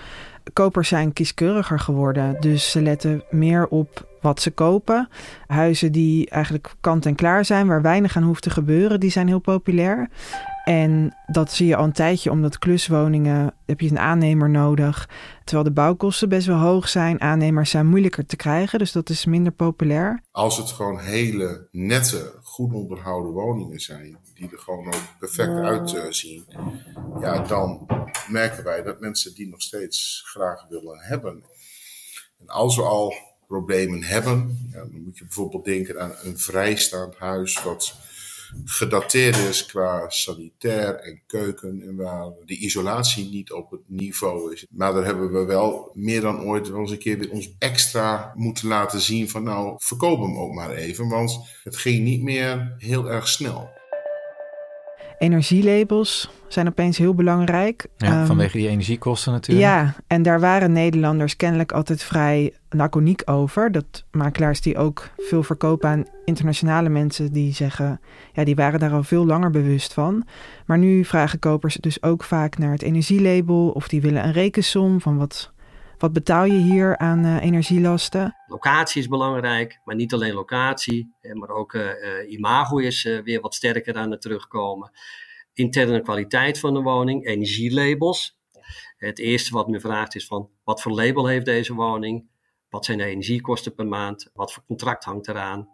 Kopers 0.52 0.88
zijn 0.88 1.12
kieskeuriger 1.12 1.80
geworden, 1.80 2.36
dus 2.40 2.70
ze 2.70 2.82
letten 2.82 3.22
meer 3.30 3.66
op 3.66 4.06
wat 4.24 4.40
ze 4.40 4.50
kopen. 4.50 5.08
Huizen 5.46 5.92
die 5.92 6.30
eigenlijk 6.30 6.74
kant 6.80 7.06
en 7.06 7.14
klaar 7.14 7.44
zijn, 7.44 7.66
waar 7.66 7.82
weinig 7.82 8.16
aan 8.16 8.22
hoeft 8.22 8.42
te 8.42 8.50
gebeuren, 8.50 9.00
die 9.00 9.10
zijn 9.10 9.26
heel 9.26 9.38
populair. 9.38 10.08
En 10.64 11.16
dat 11.26 11.52
zie 11.52 11.66
je 11.66 11.76
al 11.76 11.84
een 11.84 11.92
tijdje, 11.92 12.30
omdat 12.30 12.58
kluswoningen 12.58 13.54
heb 13.66 13.80
je 13.80 13.90
een 13.90 13.98
aannemer 13.98 14.50
nodig. 14.50 15.08
Terwijl 15.44 15.68
de 15.68 15.74
bouwkosten 15.74 16.28
best 16.28 16.46
wel 16.46 16.58
hoog 16.58 16.88
zijn. 16.88 17.20
Aannemers 17.20 17.70
zijn 17.70 17.86
moeilijker 17.86 18.26
te 18.26 18.36
krijgen, 18.36 18.78
dus 18.78 18.92
dat 18.92 19.08
is 19.08 19.24
minder 19.24 19.52
populair. 19.52 20.22
Als 20.30 20.56
het 20.56 20.70
gewoon 20.70 20.98
hele 20.98 21.68
nette, 21.70 22.38
goed 22.42 22.72
onderhouden 22.72 23.32
woningen 23.32 23.80
zijn, 23.80 24.18
die 24.34 24.50
er 24.50 24.58
gewoon 24.58 24.86
ook 24.86 25.02
perfect 25.18 25.50
uitzien, 25.94 26.44
ja, 27.20 27.38
dan 27.38 27.86
merken 28.28 28.64
wij 28.64 28.82
dat 28.82 29.00
mensen 29.00 29.34
die 29.34 29.48
nog 29.48 29.62
steeds 29.62 30.22
graag 30.26 30.66
willen 30.68 30.98
hebben. 30.98 31.44
En 32.40 32.48
als 32.48 32.76
we 32.76 32.82
al 32.82 33.14
problemen 33.46 34.02
hebben, 34.02 34.68
ja, 34.72 34.78
dan 34.78 35.02
moet 35.02 35.18
je 35.18 35.24
bijvoorbeeld 35.24 35.64
denken 35.64 36.00
aan 36.00 36.12
een 36.22 36.38
vrijstaand 36.38 37.16
huis 37.16 37.62
wat 37.62 37.94
gedateerd 38.64 39.36
is 39.36 39.66
qua 39.66 40.08
sanitair 40.08 40.94
en 40.94 41.22
keuken 41.26 41.82
en 41.82 41.96
waar 41.96 42.32
de 42.44 42.56
isolatie 42.56 43.30
niet 43.30 43.52
op 43.52 43.70
het 43.70 43.80
niveau 43.86 44.52
is. 44.52 44.66
Maar 44.70 44.92
daar 44.92 45.04
hebben 45.04 45.32
we 45.32 45.44
wel 45.44 45.90
meer 45.94 46.20
dan 46.20 46.40
ooit 46.40 46.68
wel 46.68 46.80
eens 46.80 46.90
een 46.90 46.98
keer 46.98 47.18
weer 47.18 47.30
ons 47.30 47.54
extra 47.58 48.32
moeten 48.34 48.68
laten 48.68 49.00
zien 49.00 49.28
van 49.30 49.42
nou, 49.42 49.74
verkoop 49.78 50.20
hem 50.20 50.38
ook 50.38 50.52
maar 50.52 50.70
even, 50.70 51.08
want 51.08 51.38
het 51.62 51.76
ging 51.76 52.04
niet 52.04 52.22
meer 52.22 52.74
heel 52.78 53.10
erg 53.10 53.28
snel. 53.28 53.70
Energielabels 55.18 56.30
zijn 56.48 56.68
opeens 56.68 56.98
heel 56.98 57.14
belangrijk. 57.14 57.86
Ja, 57.96 58.20
um, 58.20 58.26
vanwege 58.26 58.56
die 58.56 58.68
energiekosten 58.68 59.32
natuurlijk. 59.32 59.66
Ja, 59.66 59.94
en 60.06 60.22
daar 60.22 60.40
waren 60.40 60.72
Nederlanders 60.72 61.36
kennelijk 61.36 61.72
altijd 61.72 62.02
vrij 62.02 62.52
laconiek 62.68 63.22
over. 63.24 63.72
Dat 63.72 64.04
makelaars 64.10 64.60
die 64.60 64.78
ook 64.78 65.10
veel 65.16 65.42
verkopen 65.42 65.88
aan 65.88 66.04
internationale 66.24 66.88
mensen 66.88 67.32
die 67.32 67.54
zeggen, 67.54 68.00
ja, 68.32 68.44
die 68.44 68.54
waren 68.54 68.80
daar 68.80 68.92
al 68.92 69.02
veel 69.02 69.26
langer 69.26 69.50
bewust 69.50 69.92
van. 69.92 70.26
Maar 70.66 70.78
nu 70.78 71.04
vragen 71.04 71.38
kopers 71.38 71.74
dus 71.74 72.02
ook 72.02 72.24
vaak 72.24 72.58
naar 72.58 72.72
het 72.72 72.82
energielabel 72.82 73.68
of 73.68 73.88
die 73.88 74.00
willen 74.00 74.24
een 74.24 74.32
rekensom 74.32 75.00
van 75.00 75.16
wat, 75.16 75.52
wat 76.04 76.12
betaal 76.12 76.44
je 76.44 76.58
hier 76.58 76.98
aan 76.98 77.24
uh, 77.24 77.42
energielasten. 77.42 78.36
Locatie 78.46 79.00
is 79.00 79.08
belangrijk, 79.08 79.80
maar 79.84 79.94
niet 79.94 80.12
alleen 80.12 80.34
locatie, 80.34 81.14
maar 81.32 81.48
ook 81.48 81.72
uh, 81.72 81.90
imago 82.28 82.78
is 82.78 83.02
weer 83.02 83.40
wat 83.40 83.54
sterker 83.54 83.94
aan 83.94 84.10
het 84.10 84.20
terugkomen. 84.20 84.90
Interne 85.52 86.00
kwaliteit 86.00 86.60
van 86.60 86.74
de 86.74 86.80
woning, 86.80 87.26
energielabels. 87.26 88.38
Het 88.96 89.18
eerste 89.18 89.54
wat 89.54 89.68
men 89.68 89.80
vraagt 89.80 90.14
is 90.14 90.26
van 90.26 90.50
wat 90.64 90.82
voor 90.82 90.92
label 90.92 91.26
heeft 91.26 91.44
deze 91.44 91.74
woning? 91.74 92.26
Wat 92.68 92.84
zijn 92.84 92.98
de 92.98 93.04
energiekosten 93.04 93.74
per 93.74 93.86
maand? 93.86 94.30
Wat 94.34 94.52
voor 94.52 94.64
contract 94.66 95.04
hangt 95.04 95.28
eraan? 95.28 95.68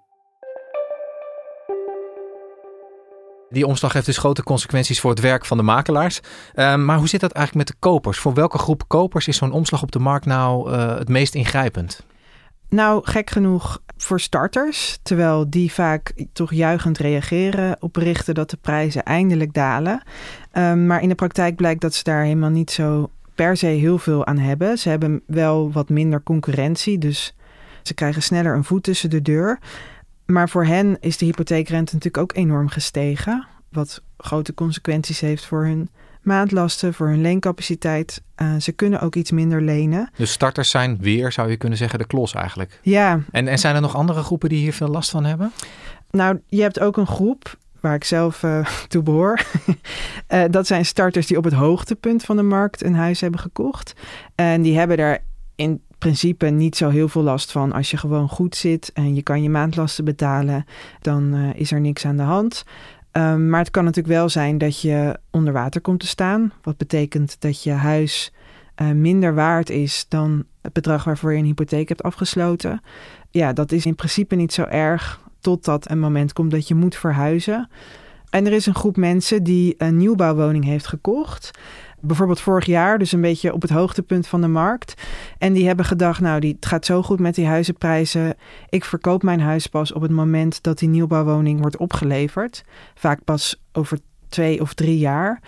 Die 3.50 3.66
omslag 3.66 3.92
heeft 3.92 4.06
dus 4.06 4.18
grote 4.18 4.42
consequenties 4.42 5.00
voor 5.00 5.10
het 5.10 5.20
werk 5.20 5.44
van 5.44 5.56
de 5.56 5.62
makelaars. 5.62 6.20
Uh, 6.54 6.76
maar 6.76 6.98
hoe 6.98 7.08
zit 7.08 7.20
dat 7.20 7.32
eigenlijk 7.32 7.68
met 7.68 7.76
de 7.76 7.86
kopers? 7.88 8.18
Voor 8.18 8.34
welke 8.34 8.58
groep 8.58 8.84
kopers 8.86 9.28
is 9.28 9.36
zo'n 9.36 9.52
omslag 9.52 9.82
op 9.82 9.92
de 9.92 9.98
markt 9.98 10.26
nou 10.26 10.70
uh, 10.70 10.98
het 10.98 11.08
meest 11.08 11.34
ingrijpend? 11.34 12.04
Nou, 12.68 13.00
gek 13.04 13.30
genoeg 13.30 13.80
voor 13.96 14.20
starters, 14.20 14.98
terwijl 15.02 15.50
die 15.50 15.72
vaak 15.72 16.12
toch 16.32 16.52
juichend 16.52 16.98
reageren 16.98 17.76
op 17.80 17.92
berichten 17.92 18.34
dat 18.34 18.50
de 18.50 18.56
prijzen 18.56 19.02
eindelijk 19.02 19.52
dalen. 19.52 20.02
Um, 20.52 20.86
maar 20.86 21.02
in 21.02 21.08
de 21.08 21.14
praktijk 21.14 21.56
blijkt 21.56 21.80
dat 21.80 21.94
ze 21.94 22.02
daar 22.02 22.22
helemaal 22.22 22.50
niet 22.50 22.70
zo 22.70 23.10
per 23.34 23.56
se 23.56 23.66
heel 23.66 23.98
veel 23.98 24.26
aan 24.26 24.38
hebben. 24.38 24.78
Ze 24.78 24.88
hebben 24.88 25.22
wel 25.26 25.72
wat 25.72 25.88
minder 25.88 26.22
concurrentie, 26.22 26.98
dus 26.98 27.34
ze 27.82 27.94
krijgen 27.94 28.22
sneller 28.22 28.54
een 28.54 28.64
voet 28.64 28.82
tussen 28.82 29.10
de 29.10 29.22
deur. 29.22 29.58
Maar 30.30 30.48
voor 30.48 30.64
hen 30.64 30.96
is 31.00 31.16
de 31.16 31.24
hypotheekrente 31.24 31.94
natuurlijk 31.94 32.22
ook 32.22 32.36
enorm 32.36 32.68
gestegen. 32.68 33.46
Wat 33.68 34.02
grote 34.16 34.54
consequenties 34.54 35.20
heeft 35.20 35.44
voor 35.46 35.64
hun 35.64 35.90
maandlasten, 36.22 36.94
voor 36.94 37.06
hun 37.06 37.20
leencapaciteit. 37.20 38.22
Uh, 38.36 38.56
ze 38.56 38.72
kunnen 38.72 39.00
ook 39.00 39.14
iets 39.14 39.30
minder 39.30 39.62
lenen. 39.62 40.10
Dus 40.16 40.32
starters 40.32 40.70
zijn 40.70 40.98
weer, 41.00 41.32
zou 41.32 41.50
je 41.50 41.56
kunnen 41.56 41.78
zeggen, 41.78 41.98
de 41.98 42.06
klos 42.06 42.34
eigenlijk. 42.34 42.80
Ja. 42.82 43.20
En, 43.30 43.48
en 43.48 43.58
zijn 43.58 43.74
er 43.74 43.80
nog 43.80 43.94
andere 43.94 44.22
groepen 44.22 44.48
die 44.48 44.58
hier 44.58 44.72
veel 44.72 44.88
last 44.88 45.10
van 45.10 45.24
hebben? 45.24 45.52
Nou, 46.10 46.40
je 46.46 46.62
hebt 46.62 46.80
ook 46.80 46.96
een 46.96 47.06
groep 47.06 47.58
waar 47.80 47.94
ik 47.94 48.04
zelf 48.04 48.42
uh, 48.42 48.66
toe 48.88 49.02
behoor. 49.02 49.40
uh, 50.28 50.44
dat 50.50 50.66
zijn 50.66 50.86
starters 50.86 51.26
die 51.26 51.36
op 51.36 51.44
het 51.44 51.52
hoogtepunt 51.52 52.22
van 52.22 52.36
de 52.36 52.42
markt 52.42 52.84
een 52.84 52.94
huis 52.94 53.20
hebben 53.20 53.40
gekocht. 53.40 53.92
En 54.34 54.62
die 54.62 54.78
hebben 54.78 54.96
daar 54.96 55.22
in 55.60 55.80
principe 55.98 56.46
niet 56.46 56.76
zo 56.76 56.88
heel 56.88 57.08
veel 57.08 57.22
last 57.22 57.52
van. 57.52 57.72
Als 57.72 57.90
je 57.90 57.96
gewoon 57.96 58.28
goed 58.28 58.56
zit 58.56 58.90
en 58.94 59.14
je 59.14 59.22
kan 59.22 59.42
je 59.42 59.50
maandlasten 59.50 60.04
betalen, 60.04 60.64
dan 61.00 61.34
uh, 61.34 61.54
is 61.54 61.72
er 61.72 61.80
niks 61.80 62.04
aan 62.04 62.16
de 62.16 62.22
hand. 62.22 62.64
Um, 63.12 63.48
maar 63.48 63.60
het 63.60 63.70
kan 63.70 63.84
natuurlijk 63.84 64.14
wel 64.14 64.28
zijn 64.28 64.58
dat 64.58 64.80
je 64.80 65.18
onder 65.30 65.52
water 65.52 65.80
komt 65.80 66.00
te 66.00 66.06
staan. 66.06 66.52
Wat 66.62 66.76
betekent 66.76 67.36
dat 67.40 67.62
je 67.62 67.70
huis 67.70 68.32
uh, 68.76 68.90
minder 68.90 69.34
waard 69.34 69.70
is 69.70 70.06
dan 70.08 70.44
het 70.62 70.72
bedrag 70.72 71.04
waarvoor 71.04 71.32
je 71.32 71.38
een 71.38 71.44
hypotheek 71.44 71.88
hebt 71.88 72.02
afgesloten. 72.02 72.82
Ja, 73.30 73.52
dat 73.52 73.72
is 73.72 73.86
in 73.86 73.94
principe 73.94 74.34
niet 74.34 74.52
zo 74.52 74.62
erg 74.62 75.20
totdat 75.40 75.90
een 75.90 75.98
moment 75.98 76.32
komt 76.32 76.50
dat 76.50 76.68
je 76.68 76.74
moet 76.74 76.96
verhuizen. 76.96 77.68
En 78.30 78.46
er 78.46 78.52
is 78.52 78.66
een 78.66 78.74
groep 78.74 78.96
mensen 78.96 79.42
die 79.42 79.74
een 79.78 79.96
nieuwbouwwoning 79.96 80.64
heeft 80.64 80.86
gekocht. 80.86 81.50
Bijvoorbeeld 82.00 82.40
vorig 82.40 82.66
jaar, 82.66 82.98
dus 82.98 83.12
een 83.12 83.20
beetje 83.20 83.52
op 83.52 83.62
het 83.62 83.70
hoogtepunt 83.70 84.26
van 84.26 84.40
de 84.40 84.48
markt. 84.48 85.02
En 85.38 85.52
die 85.52 85.66
hebben 85.66 85.84
gedacht, 85.84 86.20
nou, 86.20 86.40
die, 86.40 86.52
het 86.54 86.66
gaat 86.66 86.86
zo 86.86 87.02
goed 87.02 87.20
met 87.20 87.34
die 87.34 87.46
huizenprijzen. 87.46 88.34
Ik 88.68 88.84
verkoop 88.84 89.22
mijn 89.22 89.40
huis 89.40 89.66
pas 89.66 89.92
op 89.92 90.02
het 90.02 90.10
moment 90.10 90.62
dat 90.62 90.78
die 90.78 90.88
nieuwbouwwoning 90.88 91.60
wordt 91.60 91.76
opgeleverd. 91.76 92.64
Vaak 92.94 93.24
pas 93.24 93.62
over 93.72 93.98
twee 94.28 94.60
of 94.60 94.74
drie 94.74 94.98
jaar. 94.98 95.40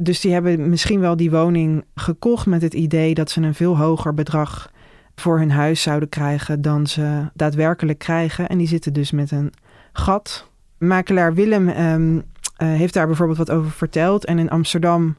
Dus 0.00 0.20
die 0.20 0.32
hebben 0.32 0.68
misschien 0.68 1.00
wel 1.00 1.16
die 1.16 1.30
woning 1.30 1.84
gekocht 1.94 2.46
met 2.46 2.62
het 2.62 2.74
idee 2.74 3.14
dat 3.14 3.30
ze 3.30 3.40
een 3.40 3.54
veel 3.54 3.76
hoger 3.76 4.14
bedrag 4.14 4.70
voor 5.14 5.38
hun 5.38 5.50
huis 5.50 5.82
zouden 5.82 6.08
krijgen 6.08 6.62
dan 6.62 6.86
ze 6.86 7.30
daadwerkelijk 7.34 7.98
krijgen. 7.98 8.48
En 8.48 8.58
die 8.58 8.68
zitten 8.68 8.92
dus 8.92 9.10
met 9.10 9.30
een 9.30 9.52
gat. 9.92 10.50
Makelaar 10.78 11.34
Willem 11.34 11.68
um, 11.68 12.14
uh, 12.16 12.22
heeft 12.58 12.94
daar 12.94 13.06
bijvoorbeeld 13.06 13.38
wat 13.38 13.50
over 13.50 13.70
verteld. 13.70 14.24
En 14.24 14.38
in 14.38 14.50
Amsterdam 14.50 15.16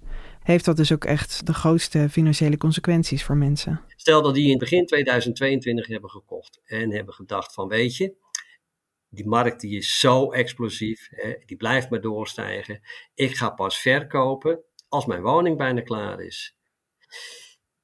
heeft 0.47 0.65
dat 0.65 0.77
dus 0.77 0.91
ook 0.91 1.05
echt 1.05 1.45
de 1.45 1.53
grootste 1.53 2.09
financiële 2.09 2.57
consequenties 2.57 3.23
voor 3.23 3.37
mensen. 3.37 3.81
Stel 3.95 4.21
dat 4.21 4.33
die 4.33 4.51
in 4.51 4.57
begin 4.57 4.85
2022 4.85 5.87
hebben 5.87 6.09
gekocht 6.09 6.61
en 6.65 6.91
hebben 6.91 7.13
gedacht 7.13 7.53
van 7.53 7.67
weet 7.67 7.95
je, 7.95 8.15
die 9.09 9.27
markt 9.27 9.61
die 9.61 9.77
is 9.77 9.99
zo 9.99 10.31
explosief, 10.31 11.07
hè, 11.11 11.33
die 11.45 11.57
blijft 11.57 11.89
maar 11.89 12.01
doorstijgen. 12.01 12.81
Ik 13.13 13.35
ga 13.35 13.49
pas 13.49 13.77
verkopen 13.77 14.63
als 14.89 15.05
mijn 15.05 15.21
woning 15.21 15.57
bijna 15.57 15.81
klaar 15.81 16.21
is. 16.21 16.57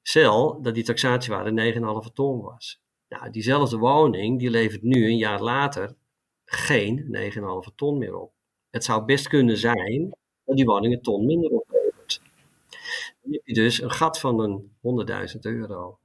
Stel 0.02 0.62
dat 0.62 0.74
die 0.74 0.84
taxatiewaarde 0.84 1.74
9,5 2.08 2.14
ton 2.14 2.42
was. 2.42 2.82
Nou, 3.08 3.30
diezelfde 3.30 3.78
woning 3.78 4.40
die 4.40 4.50
levert 4.50 4.82
nu 4.82 5.06
een 5.06 5.18
jaar 5.18 5.42
later 5.42 5.96
geen 6.46 7.18
9,5 7.70 7.76
ton 7.76 7.98
meer 7.98 8.16
op. 8.16 8.34
Het 8.70 8.84
zou 8.84 9.06
best 9.06 9.28
kunnen 9.28 9.58
zijn 9.58 10.10
dat 10.46 10.56
die 10.56 10.66
woning 10.66 10.94
een 10.94 11.02
ton 11.02 11.26
minder 11.26 11.50
oplevert. 11.50 11.73
Heb 13.32 13.42
je 13.44 13.54
dus 13.54 13.82
een 13.82 13.92
gat 13.92 14.20
van 14.20 14.40
een 14.40 14.72
100.000 15.34 15.40
euro. 15.40 15.98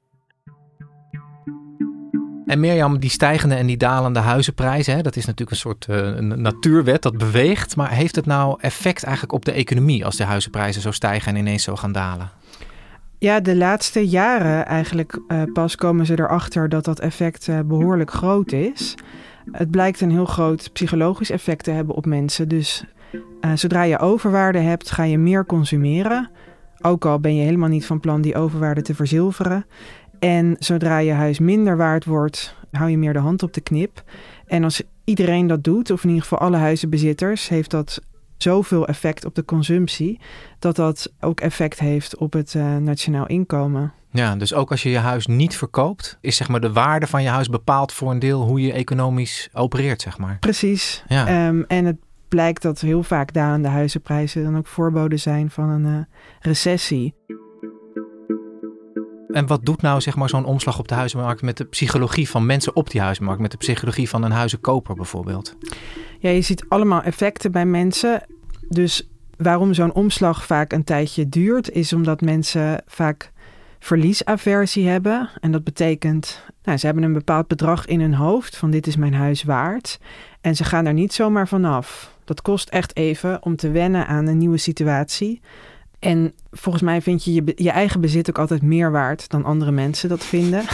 En 2.47 2.61
Mirjam, 2.61 2.99
die 2.99 3.11
stijgende 3.11 3.55
en 3.55 3.67
die 3.67 3.77
dalende 3.77 4.19
huizenprijzen, 4.19 4.95
hè, 4.95 5.03
dat 5.03 5.17
is 5.17 5.25
natuurlijk 5.25 5.51
een 5.51 5.57
soort 5.57 5.87
uh, 5.91 5.97
een 5.97 6.43
natuurwet 6.43 7.03
dat 7.03 7.19
beweegt. 7.19 7.77
Maar 7.77 7.91
heeft 7.91 8.17
het 8.17 8.27
nou 8.27 8.59
effect 8.61 9.03
eigenlijk 9.03 9.35
op 9.35 9.45
de 9.45 9.53
economie 9.53 10.05
als 10.05 10.17
de 10.17 10.25
huizenprijzen 10.25 10.83
zo 10.83 10.91
stijgen 10.91 11.33
en 11.33 11.39
ineens 11.39 11.63
zo 11.63 11.77
gaan 11.77 11.93
dalen? 11.93 12.31
Ja, 13.19 13.41
de 13.41 13.57
laatste 13.57 14.09
jaren 14.09 14.67
eigenlijk 14.67 15.21
uh, 15.29 15.43
pas 15.53 15.77
komen 15.77 16.07
ze 16.07 16.19
erachter 16.19 16.69
dat 16.69 16.85
dat 16.85 17.01
effect 17.01 17.47
uh, 17.47 17.61
behoorlijk 17.65 18.11
groot 18.11 18.53
is. 18.53 18.95
Het 19.53 19.71
blijkt 19.71 20.01
een 20.01 20.11
heel 20.11 20.25
groot 20.25 20.71
psychologisch 20.73 21.31
effect 21.31 21.65
te 21.65 21.71
hebben 21.71 21.95
op 21.95 22.07
mensen. 22.07 22.49
Dus 22.49 22.85
uh, 23.41 23.51
zodra 23.55 23.83
je 23.83 23.99
overwaarde 23.99 24.59
hebt, 24.59 24.91
ga 24.91 25.03
je 25.03 25.19
meer 25.19 25.47
consumeren. 25.47 26.31
Ook 26.81 27.07
al 27.07 27.21
ben 27.21 27.37
je 27.37 27.43
helemaal 27.43 27.69
niet 27.69 27.87
van 27.87 28.01
plan 28.01 28.21
die 28.21 28.35
overwaarde 28.35 28.83
te 28.83 28.95
verzilveren. 28.95 29.67
En 30.19 30.57
zodra 30.59 30.99
je 30.99 31.13
huis 31.13 31.39
minder 31.39 31.77
waard 31.77 32.05
wordt, 32.05 32.55
hou 32.71 32.91
je 32.91 32.99
meer 32.99 33.13
de 33.13 33.19
hand 33.19 33.43
op 33.43 33.53
de 33.53 33.61
knip. 33.61 34.03
En 34.47 34.65
als 34.65 34.83
iedereen 35.05 35.47
dat 35.47 35.65
doet, 35.65 35.91
of 35.91 36.03
in 36.03 36.09
ieder 36.09 36.23
geval 36.23 36.39
alle 36.39 36.57
huizenbezitters, 36.57 37.49
heeft 37.49 37.71
dat 37.71 38.01
zoveel 38.37 38.87
effect 38.87 39.25
op 39.25 39.35
de 39.35 39.45
consumptie, 39.45 40.21
dat 40.59 40.77
dat 40.77 41.13
ook 41.21 41.41
effect 41.41 41.79
heeft 41.79 42.17
op 42.17 42.33
het 42.33 42.55
uh, 42.55 42.77
nationaal 42.77 43.27
inkomen. 43.27 43.93
Ja, 44.11 44.37
dus 44.37 44.55
ook 44.55 44.71
als 44.71 44.83
je 44.83 44.91
je 44.91 44.99
huis 44.99 45.27
niet 45.27 45.57
verkoopt, 45.57 46.19
is 46.21 46.37
zeg 46.37 46.49
maar 46.49 46.61
de 46.61 46.73
waarde 46.73 47.07
van 47.07 47.23
je 47.23 47.29
huis 47.29 47.49
bepaald 47.49 47.93
voor 47.93 48.11
een 48.11 48.19
deel 48.19 48.43
hoe 48.43 48.61
je 48.61 48.73
economisch 48.73 49.49
opereert, 49.53 50.03
zeg 50.03 50.19
maar. 50.19 50.39
Precies. 50.39 51.05
Ja. 51.09 51.49
Um, 51.49 51.65
en 51.69 51.85
het 51.85 51.97
blijkt 52.29 52.63
dat 52.63 52.81
heel 52.81 53.03
vaak 53.03 53.33
dalende 53.33 53.69
huizenprijzen 53.69 54.45
dan 54.45 54.57
ook 54.57 54.67
voorboden 54.67 55.21
zijn 55.21 55.51
van 55.51 55.69
een 55.69 55.87
uh, 55.87 55.99
recessie. 56.41 57.15
En 59.29 59.47
wat 59.47 59.65
doet 59.65 59.83
nou 59.83 60.01
zeg 60.01 60.17
maar, 60.17 60.29
zo'n 60.29 60.45
omslag 60.45 60.79
op 60.79 60.89
de 60.89 60.95
huizenmarkt 60.95 61.43
met 61.43 61.57
de 61.57 61.65
psychologie 61.65 62.29
van 62.29 62.47
mensen 62.47 62.77
op 62.77 62.91
die 62.91 63.01
huizenmarkt, 63.01 63.41
met 63.41 63.51
de 63.51 63.57
psychologie 63.57 64.09
van 64.09 64.23
een 64.23 64.31
huizenkoper 64.31 64.95
bijvoorbeeld? 64.95 65.57
Ja, 66.19 66.31
je 66.31 66.41
ziet 66.41 66.65
allemaal 66.69 67.03
effecten 67.03 67.53
bij 67.53 67.67
mensen. 67.67 68.23
Dus 68.69 69.09
waarom 69.37 69.75
zo'n 69.75 69.93
omslag 69.93 70.47
vaak 70.47 70.73
een 70.73 70.85
tijdje 70.85 71.29
duurt, 71.29 71.71
is 71.71 71.93
omdat 71.93 72.21
mensen 72.21 72.83
vaak 72.87 73.33
verliesaversie 73.79 74.89
hebben. 74.89 75.31
En 75.41 75.53
dat 75.53 75.65
betekent, 75.65 76.45
nou, 76.63 76.79
ze 76.79 76.87
hebben 76.87 77.05
een 77.05 77.13
bepaald 77.13 77.47
bedrag 77.47 77.87
in 77.87 78.01
hun 78.01 78.15
hoofd 78.15 78.57
van 78.57 78.71
dit 78.71 78.87
is 78.87 78.97
mijn 78.97 79.15
huis 79.15 79.43
waard. 79.43 79.99
En 80.41 80.57
ze 80.57 80.65
gaan 80.65 80.87
er 80.87 80.93
niet 80.93 81.13
zomaar 81.13 81.49
vanaf. 81.49 82.17
Dat 82.29 82.43
kost 82.43 82.69
echt 82.69 82.97
even 82.97 83.43
om 83.43 83.57
te 83.57 83.71
wennen 83.71 84.07
aan 84.07 84.27
een 84.27 84.39
nieuwe 84.39 84.57
situatie. 84.57 85.41
En 85.99 86.33
volgens 86.51 86.85
mij 86.85 87.03
vind 87.03 87.25
je, 87.25 87.35
je 87.35 87.53
je, 87.57 87.71
eigen 87.71 88.01
bezit 88.01 88.29
ook 88.29 88.39
altijd 88.39 88.63
meer 88.63 88.91
waard 88.91 89.29
dan 89.29 89.45
andere 89.45 89.71
mensen 89.71 90.09
dat 90.09 90.25
vinden. 90.25 90.65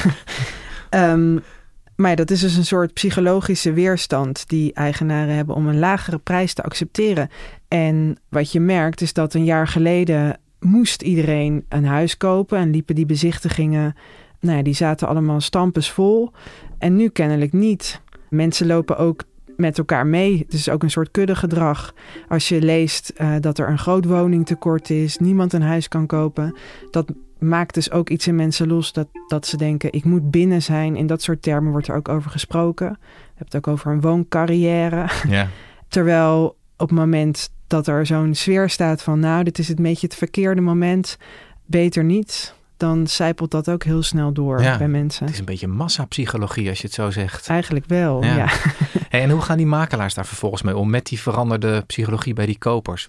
um, 0.91 1.43
maar 1.97 2.11
ja, 2.11 2.17
dat 2.17 2.31
is 2.31 2.41
dus 2.41 2.57
een 2.57 2.65
soort 2.65 2.93
psychologische 2.93 3.73
weerstand 3.73 4.49
die 4.49 4.73
eigenaren 4.73 5.35
hebben 5.35 5.55
om 5.55 5.69
een 5.69 5.79
lagere 5.79 6.19
prijs 6.19 6.55
te 6.55 6.63
accepteren. 6.63 7.29
En 7.69 8.19
wat 8.29 8.53
je 8.53 8.61
merkt 8.61 9.01
is 9.01 9.13
dat 9.13 9.35
een 9.35 9.45
jaar 9.45 9.69
geleden 9.69 10.39
moest 10.61 11.03
iedereen 11.03 11.65
een 11.69 11.87
huis 11.87 12.17
kopen 12.17 12.59
en 12.59 12.71
liepen 12.71 12.95
die 12.95 13.07
bezichtigingen, 13.07 13.95
nou 14.41 14.57
ja, 14.57 14.63
die 14.63 14.75
zaten 14.75 15.09
allemaal 15.09 15.41
stampes 15.41 15.91
vol. 15.91 16.31
En 16.79 16.97
nu 16.97 17.09
kennelijk 17.09 17.53
niet. 17.53 18.01
Mensen 18.29 18.67
lopen 18.67 18.97
ook 18.97 19.23
met 19.57 19.79
elkaar 19.79 20.07
mee. 20.07 20.39
Het 20.39 20.53
is 20.53 20.69
ook 20.69 20.83
een 20.83 20.91
soort 20.91 21.11
kuddegedrag. 21.11 21.95
Als 22.29 22.49
je 22.49 22.61
leest 22.61 23.13
uh, 23.17 23.35
dat 23.41 23.59
er 23.59 23.69
een 23.69 23.79
groot 23.79 24.05
woningtekort 24.05 24.91
is, 24.91 25.19
niemand 25.19 25.53
een 25.53 25.63
huis 25.63 25.89
kan 25.89 26.07
kopen, 26.07 26.57
dat 26.91 27.13
maakt 27.39 27.75
dus 27.75 27.91
ook 27.91 28.11
iets 28.11 28.27
in 28.27 28.35
mensen 28.35 28.67
los 28.69 28.93
dat, 28.93 29.09
dat 29.29 29.47
ze 29.47 29.57
denken: 29.57 29.93
ik 29.93 30.05
moet 30.05 30.31
binnen 30.31 30.63
zijn. 30.63 30.97
In 30.97 31.07
dat 31.07 31.23
soort 31.23 31.43
termen 31.43 31.73
wordt 31.73 31.89
er 31.89 31.97
ook 31.97 32.09
over 32.09 32.31
gesproken. 32.31 32.97
Je 33.01 33.35
hebt 33.35 33.53
het 33.53 33.67
ook 33.67 33.73
over 33.73 33.93
een 33.93 34.01
wooncarrière. 34.01 35.09
Ja. 35.29 35.49
Terwijl 35.89 36.57
op 36.77 36.89
het 36.89 36.99
moment 36.99 37.51
dat 37.67 37.87
er 37.87 38.07
zo'n 38.07 38.35
sfeer 38.35 38.71
staat 38.71 39.03
van: 39.03 39.21
nou, 39.21 39.45
dit 39.45 39.59
is 39.59 39.69
het 39.69 39.83
beetje 39.83 40.07
het 40.07 40.17
verkeerde 40.17 40.61
moment, 40.61 41.19
beter 41.67 42.05
niet 42.05 42.55
dan 42.77 43.07
zijpelt 43.07 43.51
dat 43.51 43.71
ook 43.71 43.85
heel 43.85 44.03
snel 44.03 44.33
door 44.33 44.57
bij 44.57 44.89
mensen. 44.89 45.25
Het 45.25 45.35
is 45.35 45.41
een 45.41 45.45
beetje 45.45 45.67
massapsychologie 45.67 46.69
als 46.69 46.79
je 46.79 46.87
het 46.87 46.95
zo 46.95 47.11
zegt. 47.11 47.49
Eigenlijk 47.49 47.87
wel, 47.87 48.25
ja. 48.25 48.47
hey, 49.09 49.23
en 49.23 49.31
hoe 49.31 49.41
gaan 49.41 49.57
die 49.57 49.67
makelaars 49.67 50.15
daar 50.15 50.27
vervolgens 50.27 50.63
mee 50.63 50.77
om 50.77 50.91
met 50.91 51.07
die 51.07 51.21
veranderde 51.21 51.83
psychologie 51.87 52.35
bij 52.35 52.47
die 52.47 52.59
kopers? 52.59 53.09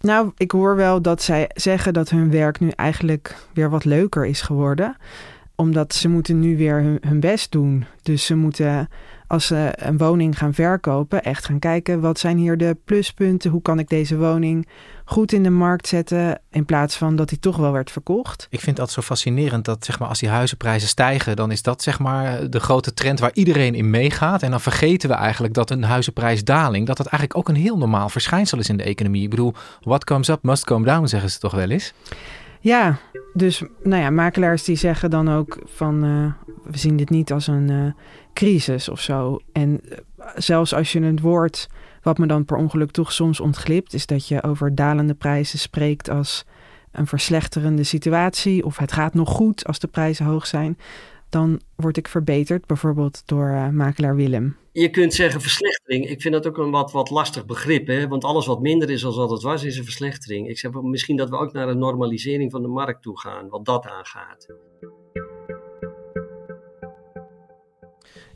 Nou, 0.00 0.32
ik 0.36 0.50
hoor 0.50 0.76
wel 0.76 1.02
dat 1.02 1.22
zij 1.22 1.50
zeggen 1.54 1.92
dat 1.92 2.10
hun 2.10 2.30
werk 2.30 2.60
nu 2.60 2.70
eigenlijk 2.70 3.36
weer 3.54 3.70
wat 3.70 3.84
leuker 3.84 4.26
is 4.26 4.40
geworden. 4.40 4.96
Omdat 5.54 5.94
ze 5.94 6.08
moeten 6.08 6.40
nu 6.40 6.56
weer 6.56 6.82
hun, 6.82 6.98
hun 7.00 7.20
best 7.20 7.52
doen. 7.52 7.84
Dus 8.02 8.26
ze 8.26 8.34
moeten 8.34 8.88
als 9.26 9.46
ze 9.46 9.72
een 9.76 9.98
woning 9.98 10.38
gaan 10.38 10.54
verkopen, 10.54 11.22
echt 11.22 11.44
gaan 11.44 11.58
kijken 11.58 12.00
wat 12.00 12.18
zijn 12.18 12.36
hier 12.36 12.56
de 12.56 12.76
pluspunten, 12.84 13.50
hoe 13.50 13.62
kan 13.62 13.78
ik 13.78 13.88
deze 13.88 14.16
woning 14.18 14.68
goed 15.08 15.32
in 15.32 15.42
de 15.42 15.50
markt 15.50 15.88
zetten, 15.88 16.40
in 16.50 16.64
plaats 16.64 16.96
van 16.96 17.16
dat 17.16 17.28
die 17.28 17.38
toch 17.38 17.56
wel 17.56 17.72
werd 17.72 17.90
verkocht. 17.90 18.46
Ik 18.50 18.60
vind 18.60 18.76
dat 18.76 18.90
zo 18.90 19.02
fascinerend 19.02 19.64
dat 19.64 19.84
zeg 19.84 19.98
maar, 19.98 20.08
als 20.08 20.18
die 20.18 20.28
huizenprijzen 20.28 20.88
stijgen, 20.88 21.36
dan 21.36 21.50
is 21.50 21.62
dat 21.62 21.82
zeg 21.82 21.98
maar 21.98 22.50
de 22.50 22.60
grote 22.60 22.94
trend 22.94 23.20
waar 23.20 23.30
iedereen 23.34 23.74
in 23.74 23.90
meegaat. 23.90 24.42
En 24.42 24.50
dan 24.50 24.60
vergeten 24.60 25.08
we 25.08 25.14
eigenlijk 25.14 25.54
dat 25.54 25.70
een 25.70 25.82
huizenprijsdaling, 25.84 26.86
dat 26.86 26.96
dat 26.96 27.06
eigenlijk 27.06 27.36
ook 27.36 27.48
een 27.48 27.62
heel 27.62 27.78
normaal 27.78 28.08
verschijnsel 28.08 28.58
is 28.58 28.68
in 28.68 28.76
de 28.76 28.82
economie. 28.82 29.22
Ik 29.22 29.30
bedoel, 29.30 29.54
what 29.80 30.04
comes 30.04 30.28
up 30.28 30.42
must 30.42 30.64
come 30.64 30.84
down, 30.84 31.06
zeggen 31.06 31.30
ze 31.30 31.38
toch 31.38 31.54
wel 31.54 31.70
eens? 31.70 31.92
Ja, 32.60 32.98
dus 33.32 33.62
nou 33.82 34.02
ja, 34.02 34.10
makelaars 34.10 34.64
die 34.64 34.76
zeggen 34.76 35.10
dan 35.10 35.30
ook 35.30 35.58
van 35.64 36.04
uh, 36.04 36.32
we 36.70 36.78
zien 36.78 36.96
dit 36.96 37.10
niet 37.10 37.32
als 37.32 37.46
een 37.46 37.70
uh, 37.70 37.92
crisis 38.32 38.88
of 38.88 39.00
zo. 39.00 39.38
En 39.52 39.80
uh, 39.84 39.96
zelfs 40.34 40.74
als 40.74 40.92
je 40.92 41.02
het 41.02 41.20
woord, 41.20 41.68
wat 42.06 42.18
me 42.18 42.26
dan 42.26 42.44
per 42.44 42.56
ongeluk 42.56 42.90
toch 42.90 43.12
soms 43.12 43.40
ontglipt, 43.40 43.94
is 43.94 44.06
dat 44.06 44.28
je 44.28 44.42
over 44.42 44.74
dalende 44.74 45.14
prijzen 45.14 45.58
spreekt 45.58 46.08
als 46.10 46.44
een 46.92 47.06
verslechterende 47.06 47.84
situatie 47.84 48.64
of 48.64 48.76
het 48.76 48.92
gaat 48.92 49.14
nog 49.14 49.28
goed 49.28 49.66
als 49.66 49.78
de 49.78 49.86
prijzen 49.86 50.26
hoog 50.26 50.46
zijn. 50.46 50.78
Dan 51.28 51.60
word 51.74 51.96
ik 51.96 52.08
verbeterd, 52.08 52.66
bijvoorbeeld 52.66 53.22
door 53.24 53.72
makelaar 53.72 54.16
Willem 54.16 54.56
je 54.80 54.90
kunt 54.90 55.14
zeggen 55.14 55.40
verslechtering. 55.40 56.08
Ik 56.08 56.20
vind 56.20 56.34
dat 56.34 56.46
ook 56.46 56.58
een 56.58 56.70
wat, 56.70 56.92
wat 56.92 57.10
lastig 57.10 57.46
begrip. 57.46 57.86
Hè? 57.86 58.08
Want 58.08 58.24
alles 58.24 58.46
wat 58.46 58.60
minder 58.60 58.90
is 58.90 59.00
dan 59.00 59.14
wat 59.14 59.30
het 59.30 59.42
was, 59.42 59.64
is 59.64 59.78
een 59.78 59.84
verslechtering. 59.84 60.48
Ik 60.48 60.58
zeg 60.58 60.72
misschien 60.72 61.16
dat 61.16 61.30
we 61.30 61.36
ook 61.36 61.52
naar 61.52 61.68
een 61.68 61.78
normalisering 61.78 62.50
van 62.50 62.62
de 62.62 62.68
markt 62.68 63.02
toe 63.02 63.20
gaan, 63.20 63.48
wat 63.48 63.64
dat 63.64 63.86
aangaat. 63.86 64.46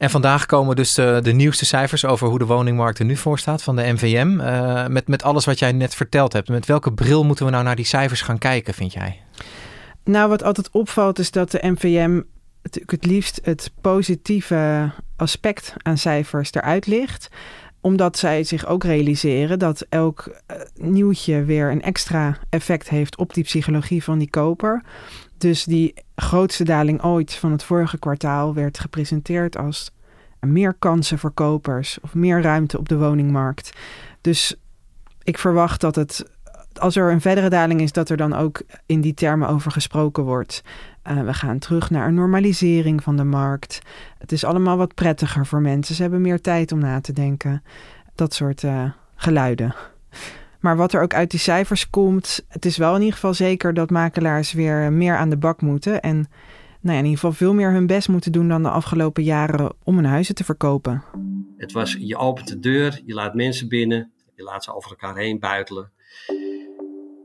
En 0.00 0.10
vandaag 0.10 0.46
komen 0.46 0.76
dus 0.76 0.94
de, 0.94 1.18
de, 1.22 1.32
nieuwste 1.32 1.66
cijfers 1.66 2.04
over 2.04 2.28
hoe 2.28 2.38
de 2.38 2.44
woningmarkt 2.44 2.98
er 2.98 3.04
nu 3.04 3.16
voor 3.16 3.38
staat 3.38 3.62
van 3.62 3.76
de 3.76 3.82
NVM. 3.82 4.40
Uh, 4.40 4.86
met, 4.86 5.08
met 5.08 5.22
alles 5.22 5.44
wat 5.44 5.58
jij 5.58 5.72
net 5.72 5.94
verteld 5.94 6.32
hebt. 6.32 6.48
Met 6.48 6.66
welke 6.66 6.92
bril 6.92 7.24
moeten 7.24 7.44
we 7.44 7.50
nou 7.50 7.64
naar 7.64 7.76
die 7.76 7.84
cijfers 7.84 8.22
gaan 8.22 8.38
kijken, 8.38 8.74
vind 8.74 8.92
jij? 8.92 9.20
Nou, 10.04 10.28
wat 10.28 10.42
altijd 10.42 10.70
opvalt 10.70 11.18
is 11.18 11.30
dat 11.30 11.50
de 11.50 11.58
NVM 11.62 12.20
natuurlijk 12.62 12.90
het 12.90 13.06
liefst 13.06 13.40
het 13.42 13.72
positieve 13.80 14.90
aspect 15.16 15.74
aan 15.82 15.98
cijfers 15.98 16.52
eruit 16.52 16.86
ligt 16.86 17.28
omdat 17.80 18.18
zij 18.18 18.44
zich 18.44 18.66
ook 18.66 18.84
realiseren 18.84 19.58
dat 19.58 19.86
elk 19.88 20.26
uh, 20.28 20.56
nieuwtje 20.74 21.44
weer 21.44 21.70
een 21.70 21.82
extra 21.82 22.38
effect 22.48 22.88
heeft 22.88 23.16
op 23.16 23.34
die 23.34 23.44
psychologie 23.44 24.04
van 24.04 24.18
die 24.18 24.30
koper. 24.30 24.82
Dus 25.40 25.64
die 25.64 25.94
grootste 26.16 26.64
daling 26.64 27.02
ooit 27.02 27.34
van 27.34 27.52
het 27.52 27.62
vorige 27.62 27.98
kwartaal 27.98 28.54
werd 28.54 28.78
gepresenteerd 28.78 29.56
als 29.56 29.92
meer 30.40 30.74
kansen 30.74 31.18
voor 31.18 31.30
kopers 31.30 31.98
of 32.00 32.14
meer 32.14 32.42
ruimte 32.42 32.78
op 32.78 32.88
de 32.88 32.98
woningmarkt. 32.98 33.72
Dus 34.20 34.56
ik 35.22 35.38
verwacht 35.38 35.80
dat 35.80 35.94
het, 35.94 36.24
als 36.72 36.96
er 36.96 37.12
een 37.12 37.20
verdere 37.20 37.48
daling 37.48 37.80
is, 37.80 37.92
dat 37.92 38.08
er 38.08 38.16
dan 38.16 38.34
ook 38.34 38.62
in 38.86 39.00
die 39.00 39.14
termen 39.14 39.48
over 39.48 39.70
gesproken 39.70 40.24
wordt. 40.24 40.62
Uh, 41.10 41.22
we 41.22 41.34
gaan 41.34 41.58
terug 41.58 41.90
naar 41.90 42.06
een 42.06 42.14
normalisering 42.14 43.02
van 43.02 43.16
de 43.16 43.24
markt. 43.24 43.78
Het 44.18 44.32
is 44.32 44.44
allemaal 44.44 44.76
wat 44.76 44.94
prettiger 44.94 45.46
voor 45.46 45.60
mensen. 45.60 45.94
Ze 45.94 46.02
hebben 46.02 46.20
meer 46.20 46.40
tijd 46.40 46.72
om 46.72 46.78
na 46.78 47.00
te 47.00 47.12
denken. 47.12 47.62
Dat 48.14 48.34
soort 48.34 48.62
uh, 48.62 48.90
geluiden. 49.16 49.74
Maar 50.60 50.76
wat 50.76 50.92
er 50.92 51.02
ook 51.02 51.14
uit 51.14 51.30
die 51.30 51.40
cijfers 51.40 51.90
komt, 51.90 52.44
het 52.48 52.64
is 52.64 52.76
wel 52.76 52.94
in 52.94 53.00
ieder 53.00 53.14
geval 53.14 53.34
zeker 53.34 53.74
dat 53.74 53.90
makelaars 53.90 54.52
weer 54.52 54.92
meer 54.92 55.16
aan 55.16 55.30
de 55.30 55.36
bak 55.36 55.60
moeten. 55.60 56.00
En 56.00 56.16
nou 56.80 56.94
ja, 56.94 56.98
in 56.98 57.04
ieder 57.04 57.18
geval 57.18 57.32
veel 57.32 57.54
meer 57.54 57.70
hun 57.70 57.86
best 57.86 58.08
moeten 58.08 58.32
doen 58.32 58.48
dan 58.48 58.62
de 58.62 58.70
afgelopen 58.70 59.22
jaren 59.22 59.72
om 59.84 59.96
hun 59.96 60.04
huizen 60.04 60.34
te 60.34 60.44
verkopen. 60.44 61.04
Het 61.56 61.72
was, 61.72 61.96
je 61.98 62.16
opent 62.16 62.48
de 62.48 62.58
deur, 62.58 63.00
je 63.04 63.14
laat 63.14 63.34
mensen 63.34 63.68
binnen, 63.68 64.12
je 64.34 64.42
laat 64.42 64.64
ze 64.64 64.74
over 64.74 64.90
elkaar 64.90 65.16
heen 65.16 65.38
buitelen. 65.38 65.92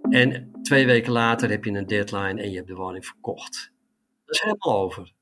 En 0.10 0.52
twee 0.62 0.86
weken 0.86 1.12
later 1.12 1.50
heb 1.50 1.64
je 1.64 1.72
een 1.72 1.86
deadline 1.86 2.42
en 2.42 2.50
je 2.50 2.56
hebt 2.56 2.68
de 2.68 2.76
woning 2.76 3.06
verkocht. 3.06 3.72
Dat 4.26 4.36
is 4.36 4.42
helemaal 4.42 4.84
over. 4.84 5.14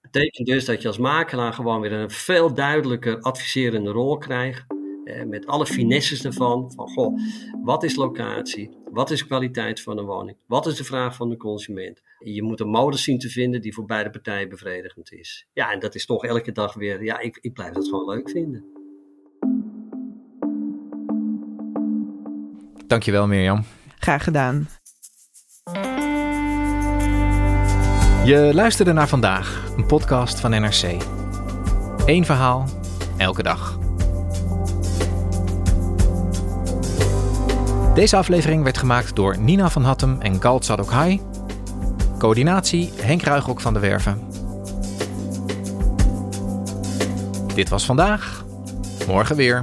betekent 0.00 0.46
dus 0.46 0.64
dat 0.64 0.82
je 0.82 0.88
als 0.88 0.98
makelaar 0.98 1.52
gewoon 1.52 1.80
weer 1.80 1.92
een 1.92 2.10
veel 2.10 2.54
duidelijker 2.54 3.20
adviserende 3.20 3.90
rol 3.90 4.18
krijgt. 4.18 4.77
Eh, 5.08 5.24
met 5.24 5.46
alle 5.46 5.66
finesses 5.66 6.24
ervan. 6.24 6.72
Van 6.74 6.88
goh, 6.88 7.18
wat 7.62 7.82
is 7.82 7.94
locatie? 7.94 8.70
Wat 8.90 9.10
is 9.10 9.26
kwaliteit 9.26 9.80
van 9.80 9.98
een 9.98 10.04
woning? 10.04 10.36
Wat 10.46 10.66
is 10.66 10.76
de 10.76 10.84
vraag 10.84 11.16
van 11.16 11.28
de 11.28 11.36
consument? 11.36 12.02
Je 12.18 12.42
moet 12.42 12.60
een 12.60 12.68
modus 12.68 13.02
zien 13.02 13.18
te 13.18 13.28
vinden 13.28 13.60
die 13.60 13.74
voor 13.74 13.84
beide 13.84 14.10
partijen 14.10 14.48
bevredigend 14.48 15.12
is. 15.12 15.46
Ja, 15.52 15.72
en 15.72 15.78
dat 15.80 15.94
is 15.94 16.06
toch 16.06 16.24
elke 16.24 16.52
dag 16.52 16.74
weer. 16.74 17.04
Ja, 17.04 17.18
ik, 17.18 17.38
ik 17.40 17.52
blijf 17.52 17.72
dat 17.72 17.88
gewoon 17.88 18.14
leuk 18.14 18.30
vinden. 18.30 18.64
Dankjewel 22.86 23.26
Mirjam. 23.26 23.64
Graag 23.98 24.24
gedaan. 24.24 24.68
Je 28.24 28.50
luisterde 28.54 28.92
naar 28.92 29.08
vandaag, 29.08 29.72
een 29.76 29.86
podcast 29.86 30.40
van 30.40 30.50
NRC. 30.50 31.02
Eén 32.06 32.24
verhaal, 32.24 32.68
elke 33.16 33.42
dag. 33.42 33.77
Deze 37.98 38.16
aflevering 38.16 38.62
werd 38.62 38.78
gemaakt 38.78 39.16
door 39.16 39.38
Nina 39.38 39.70
van 39.70 39.84
Hattem 39.84 40.20
en 40.20 40.42
Galt 40.42 40.64
Sadokhai. 40.64 41.20
Coördinatie 42.18 42.92
Henk 43.00 43.22
Ruigrok 43.22 43.60
van 43.60 43.72
de 43.72 43.78
Werven. 43.78 44.20
Dit 47.54 47.68
was 47.68 47.84
vandaag. 47.84 48.44
Morgen 49.06 49.36
weer. 49.36 49.62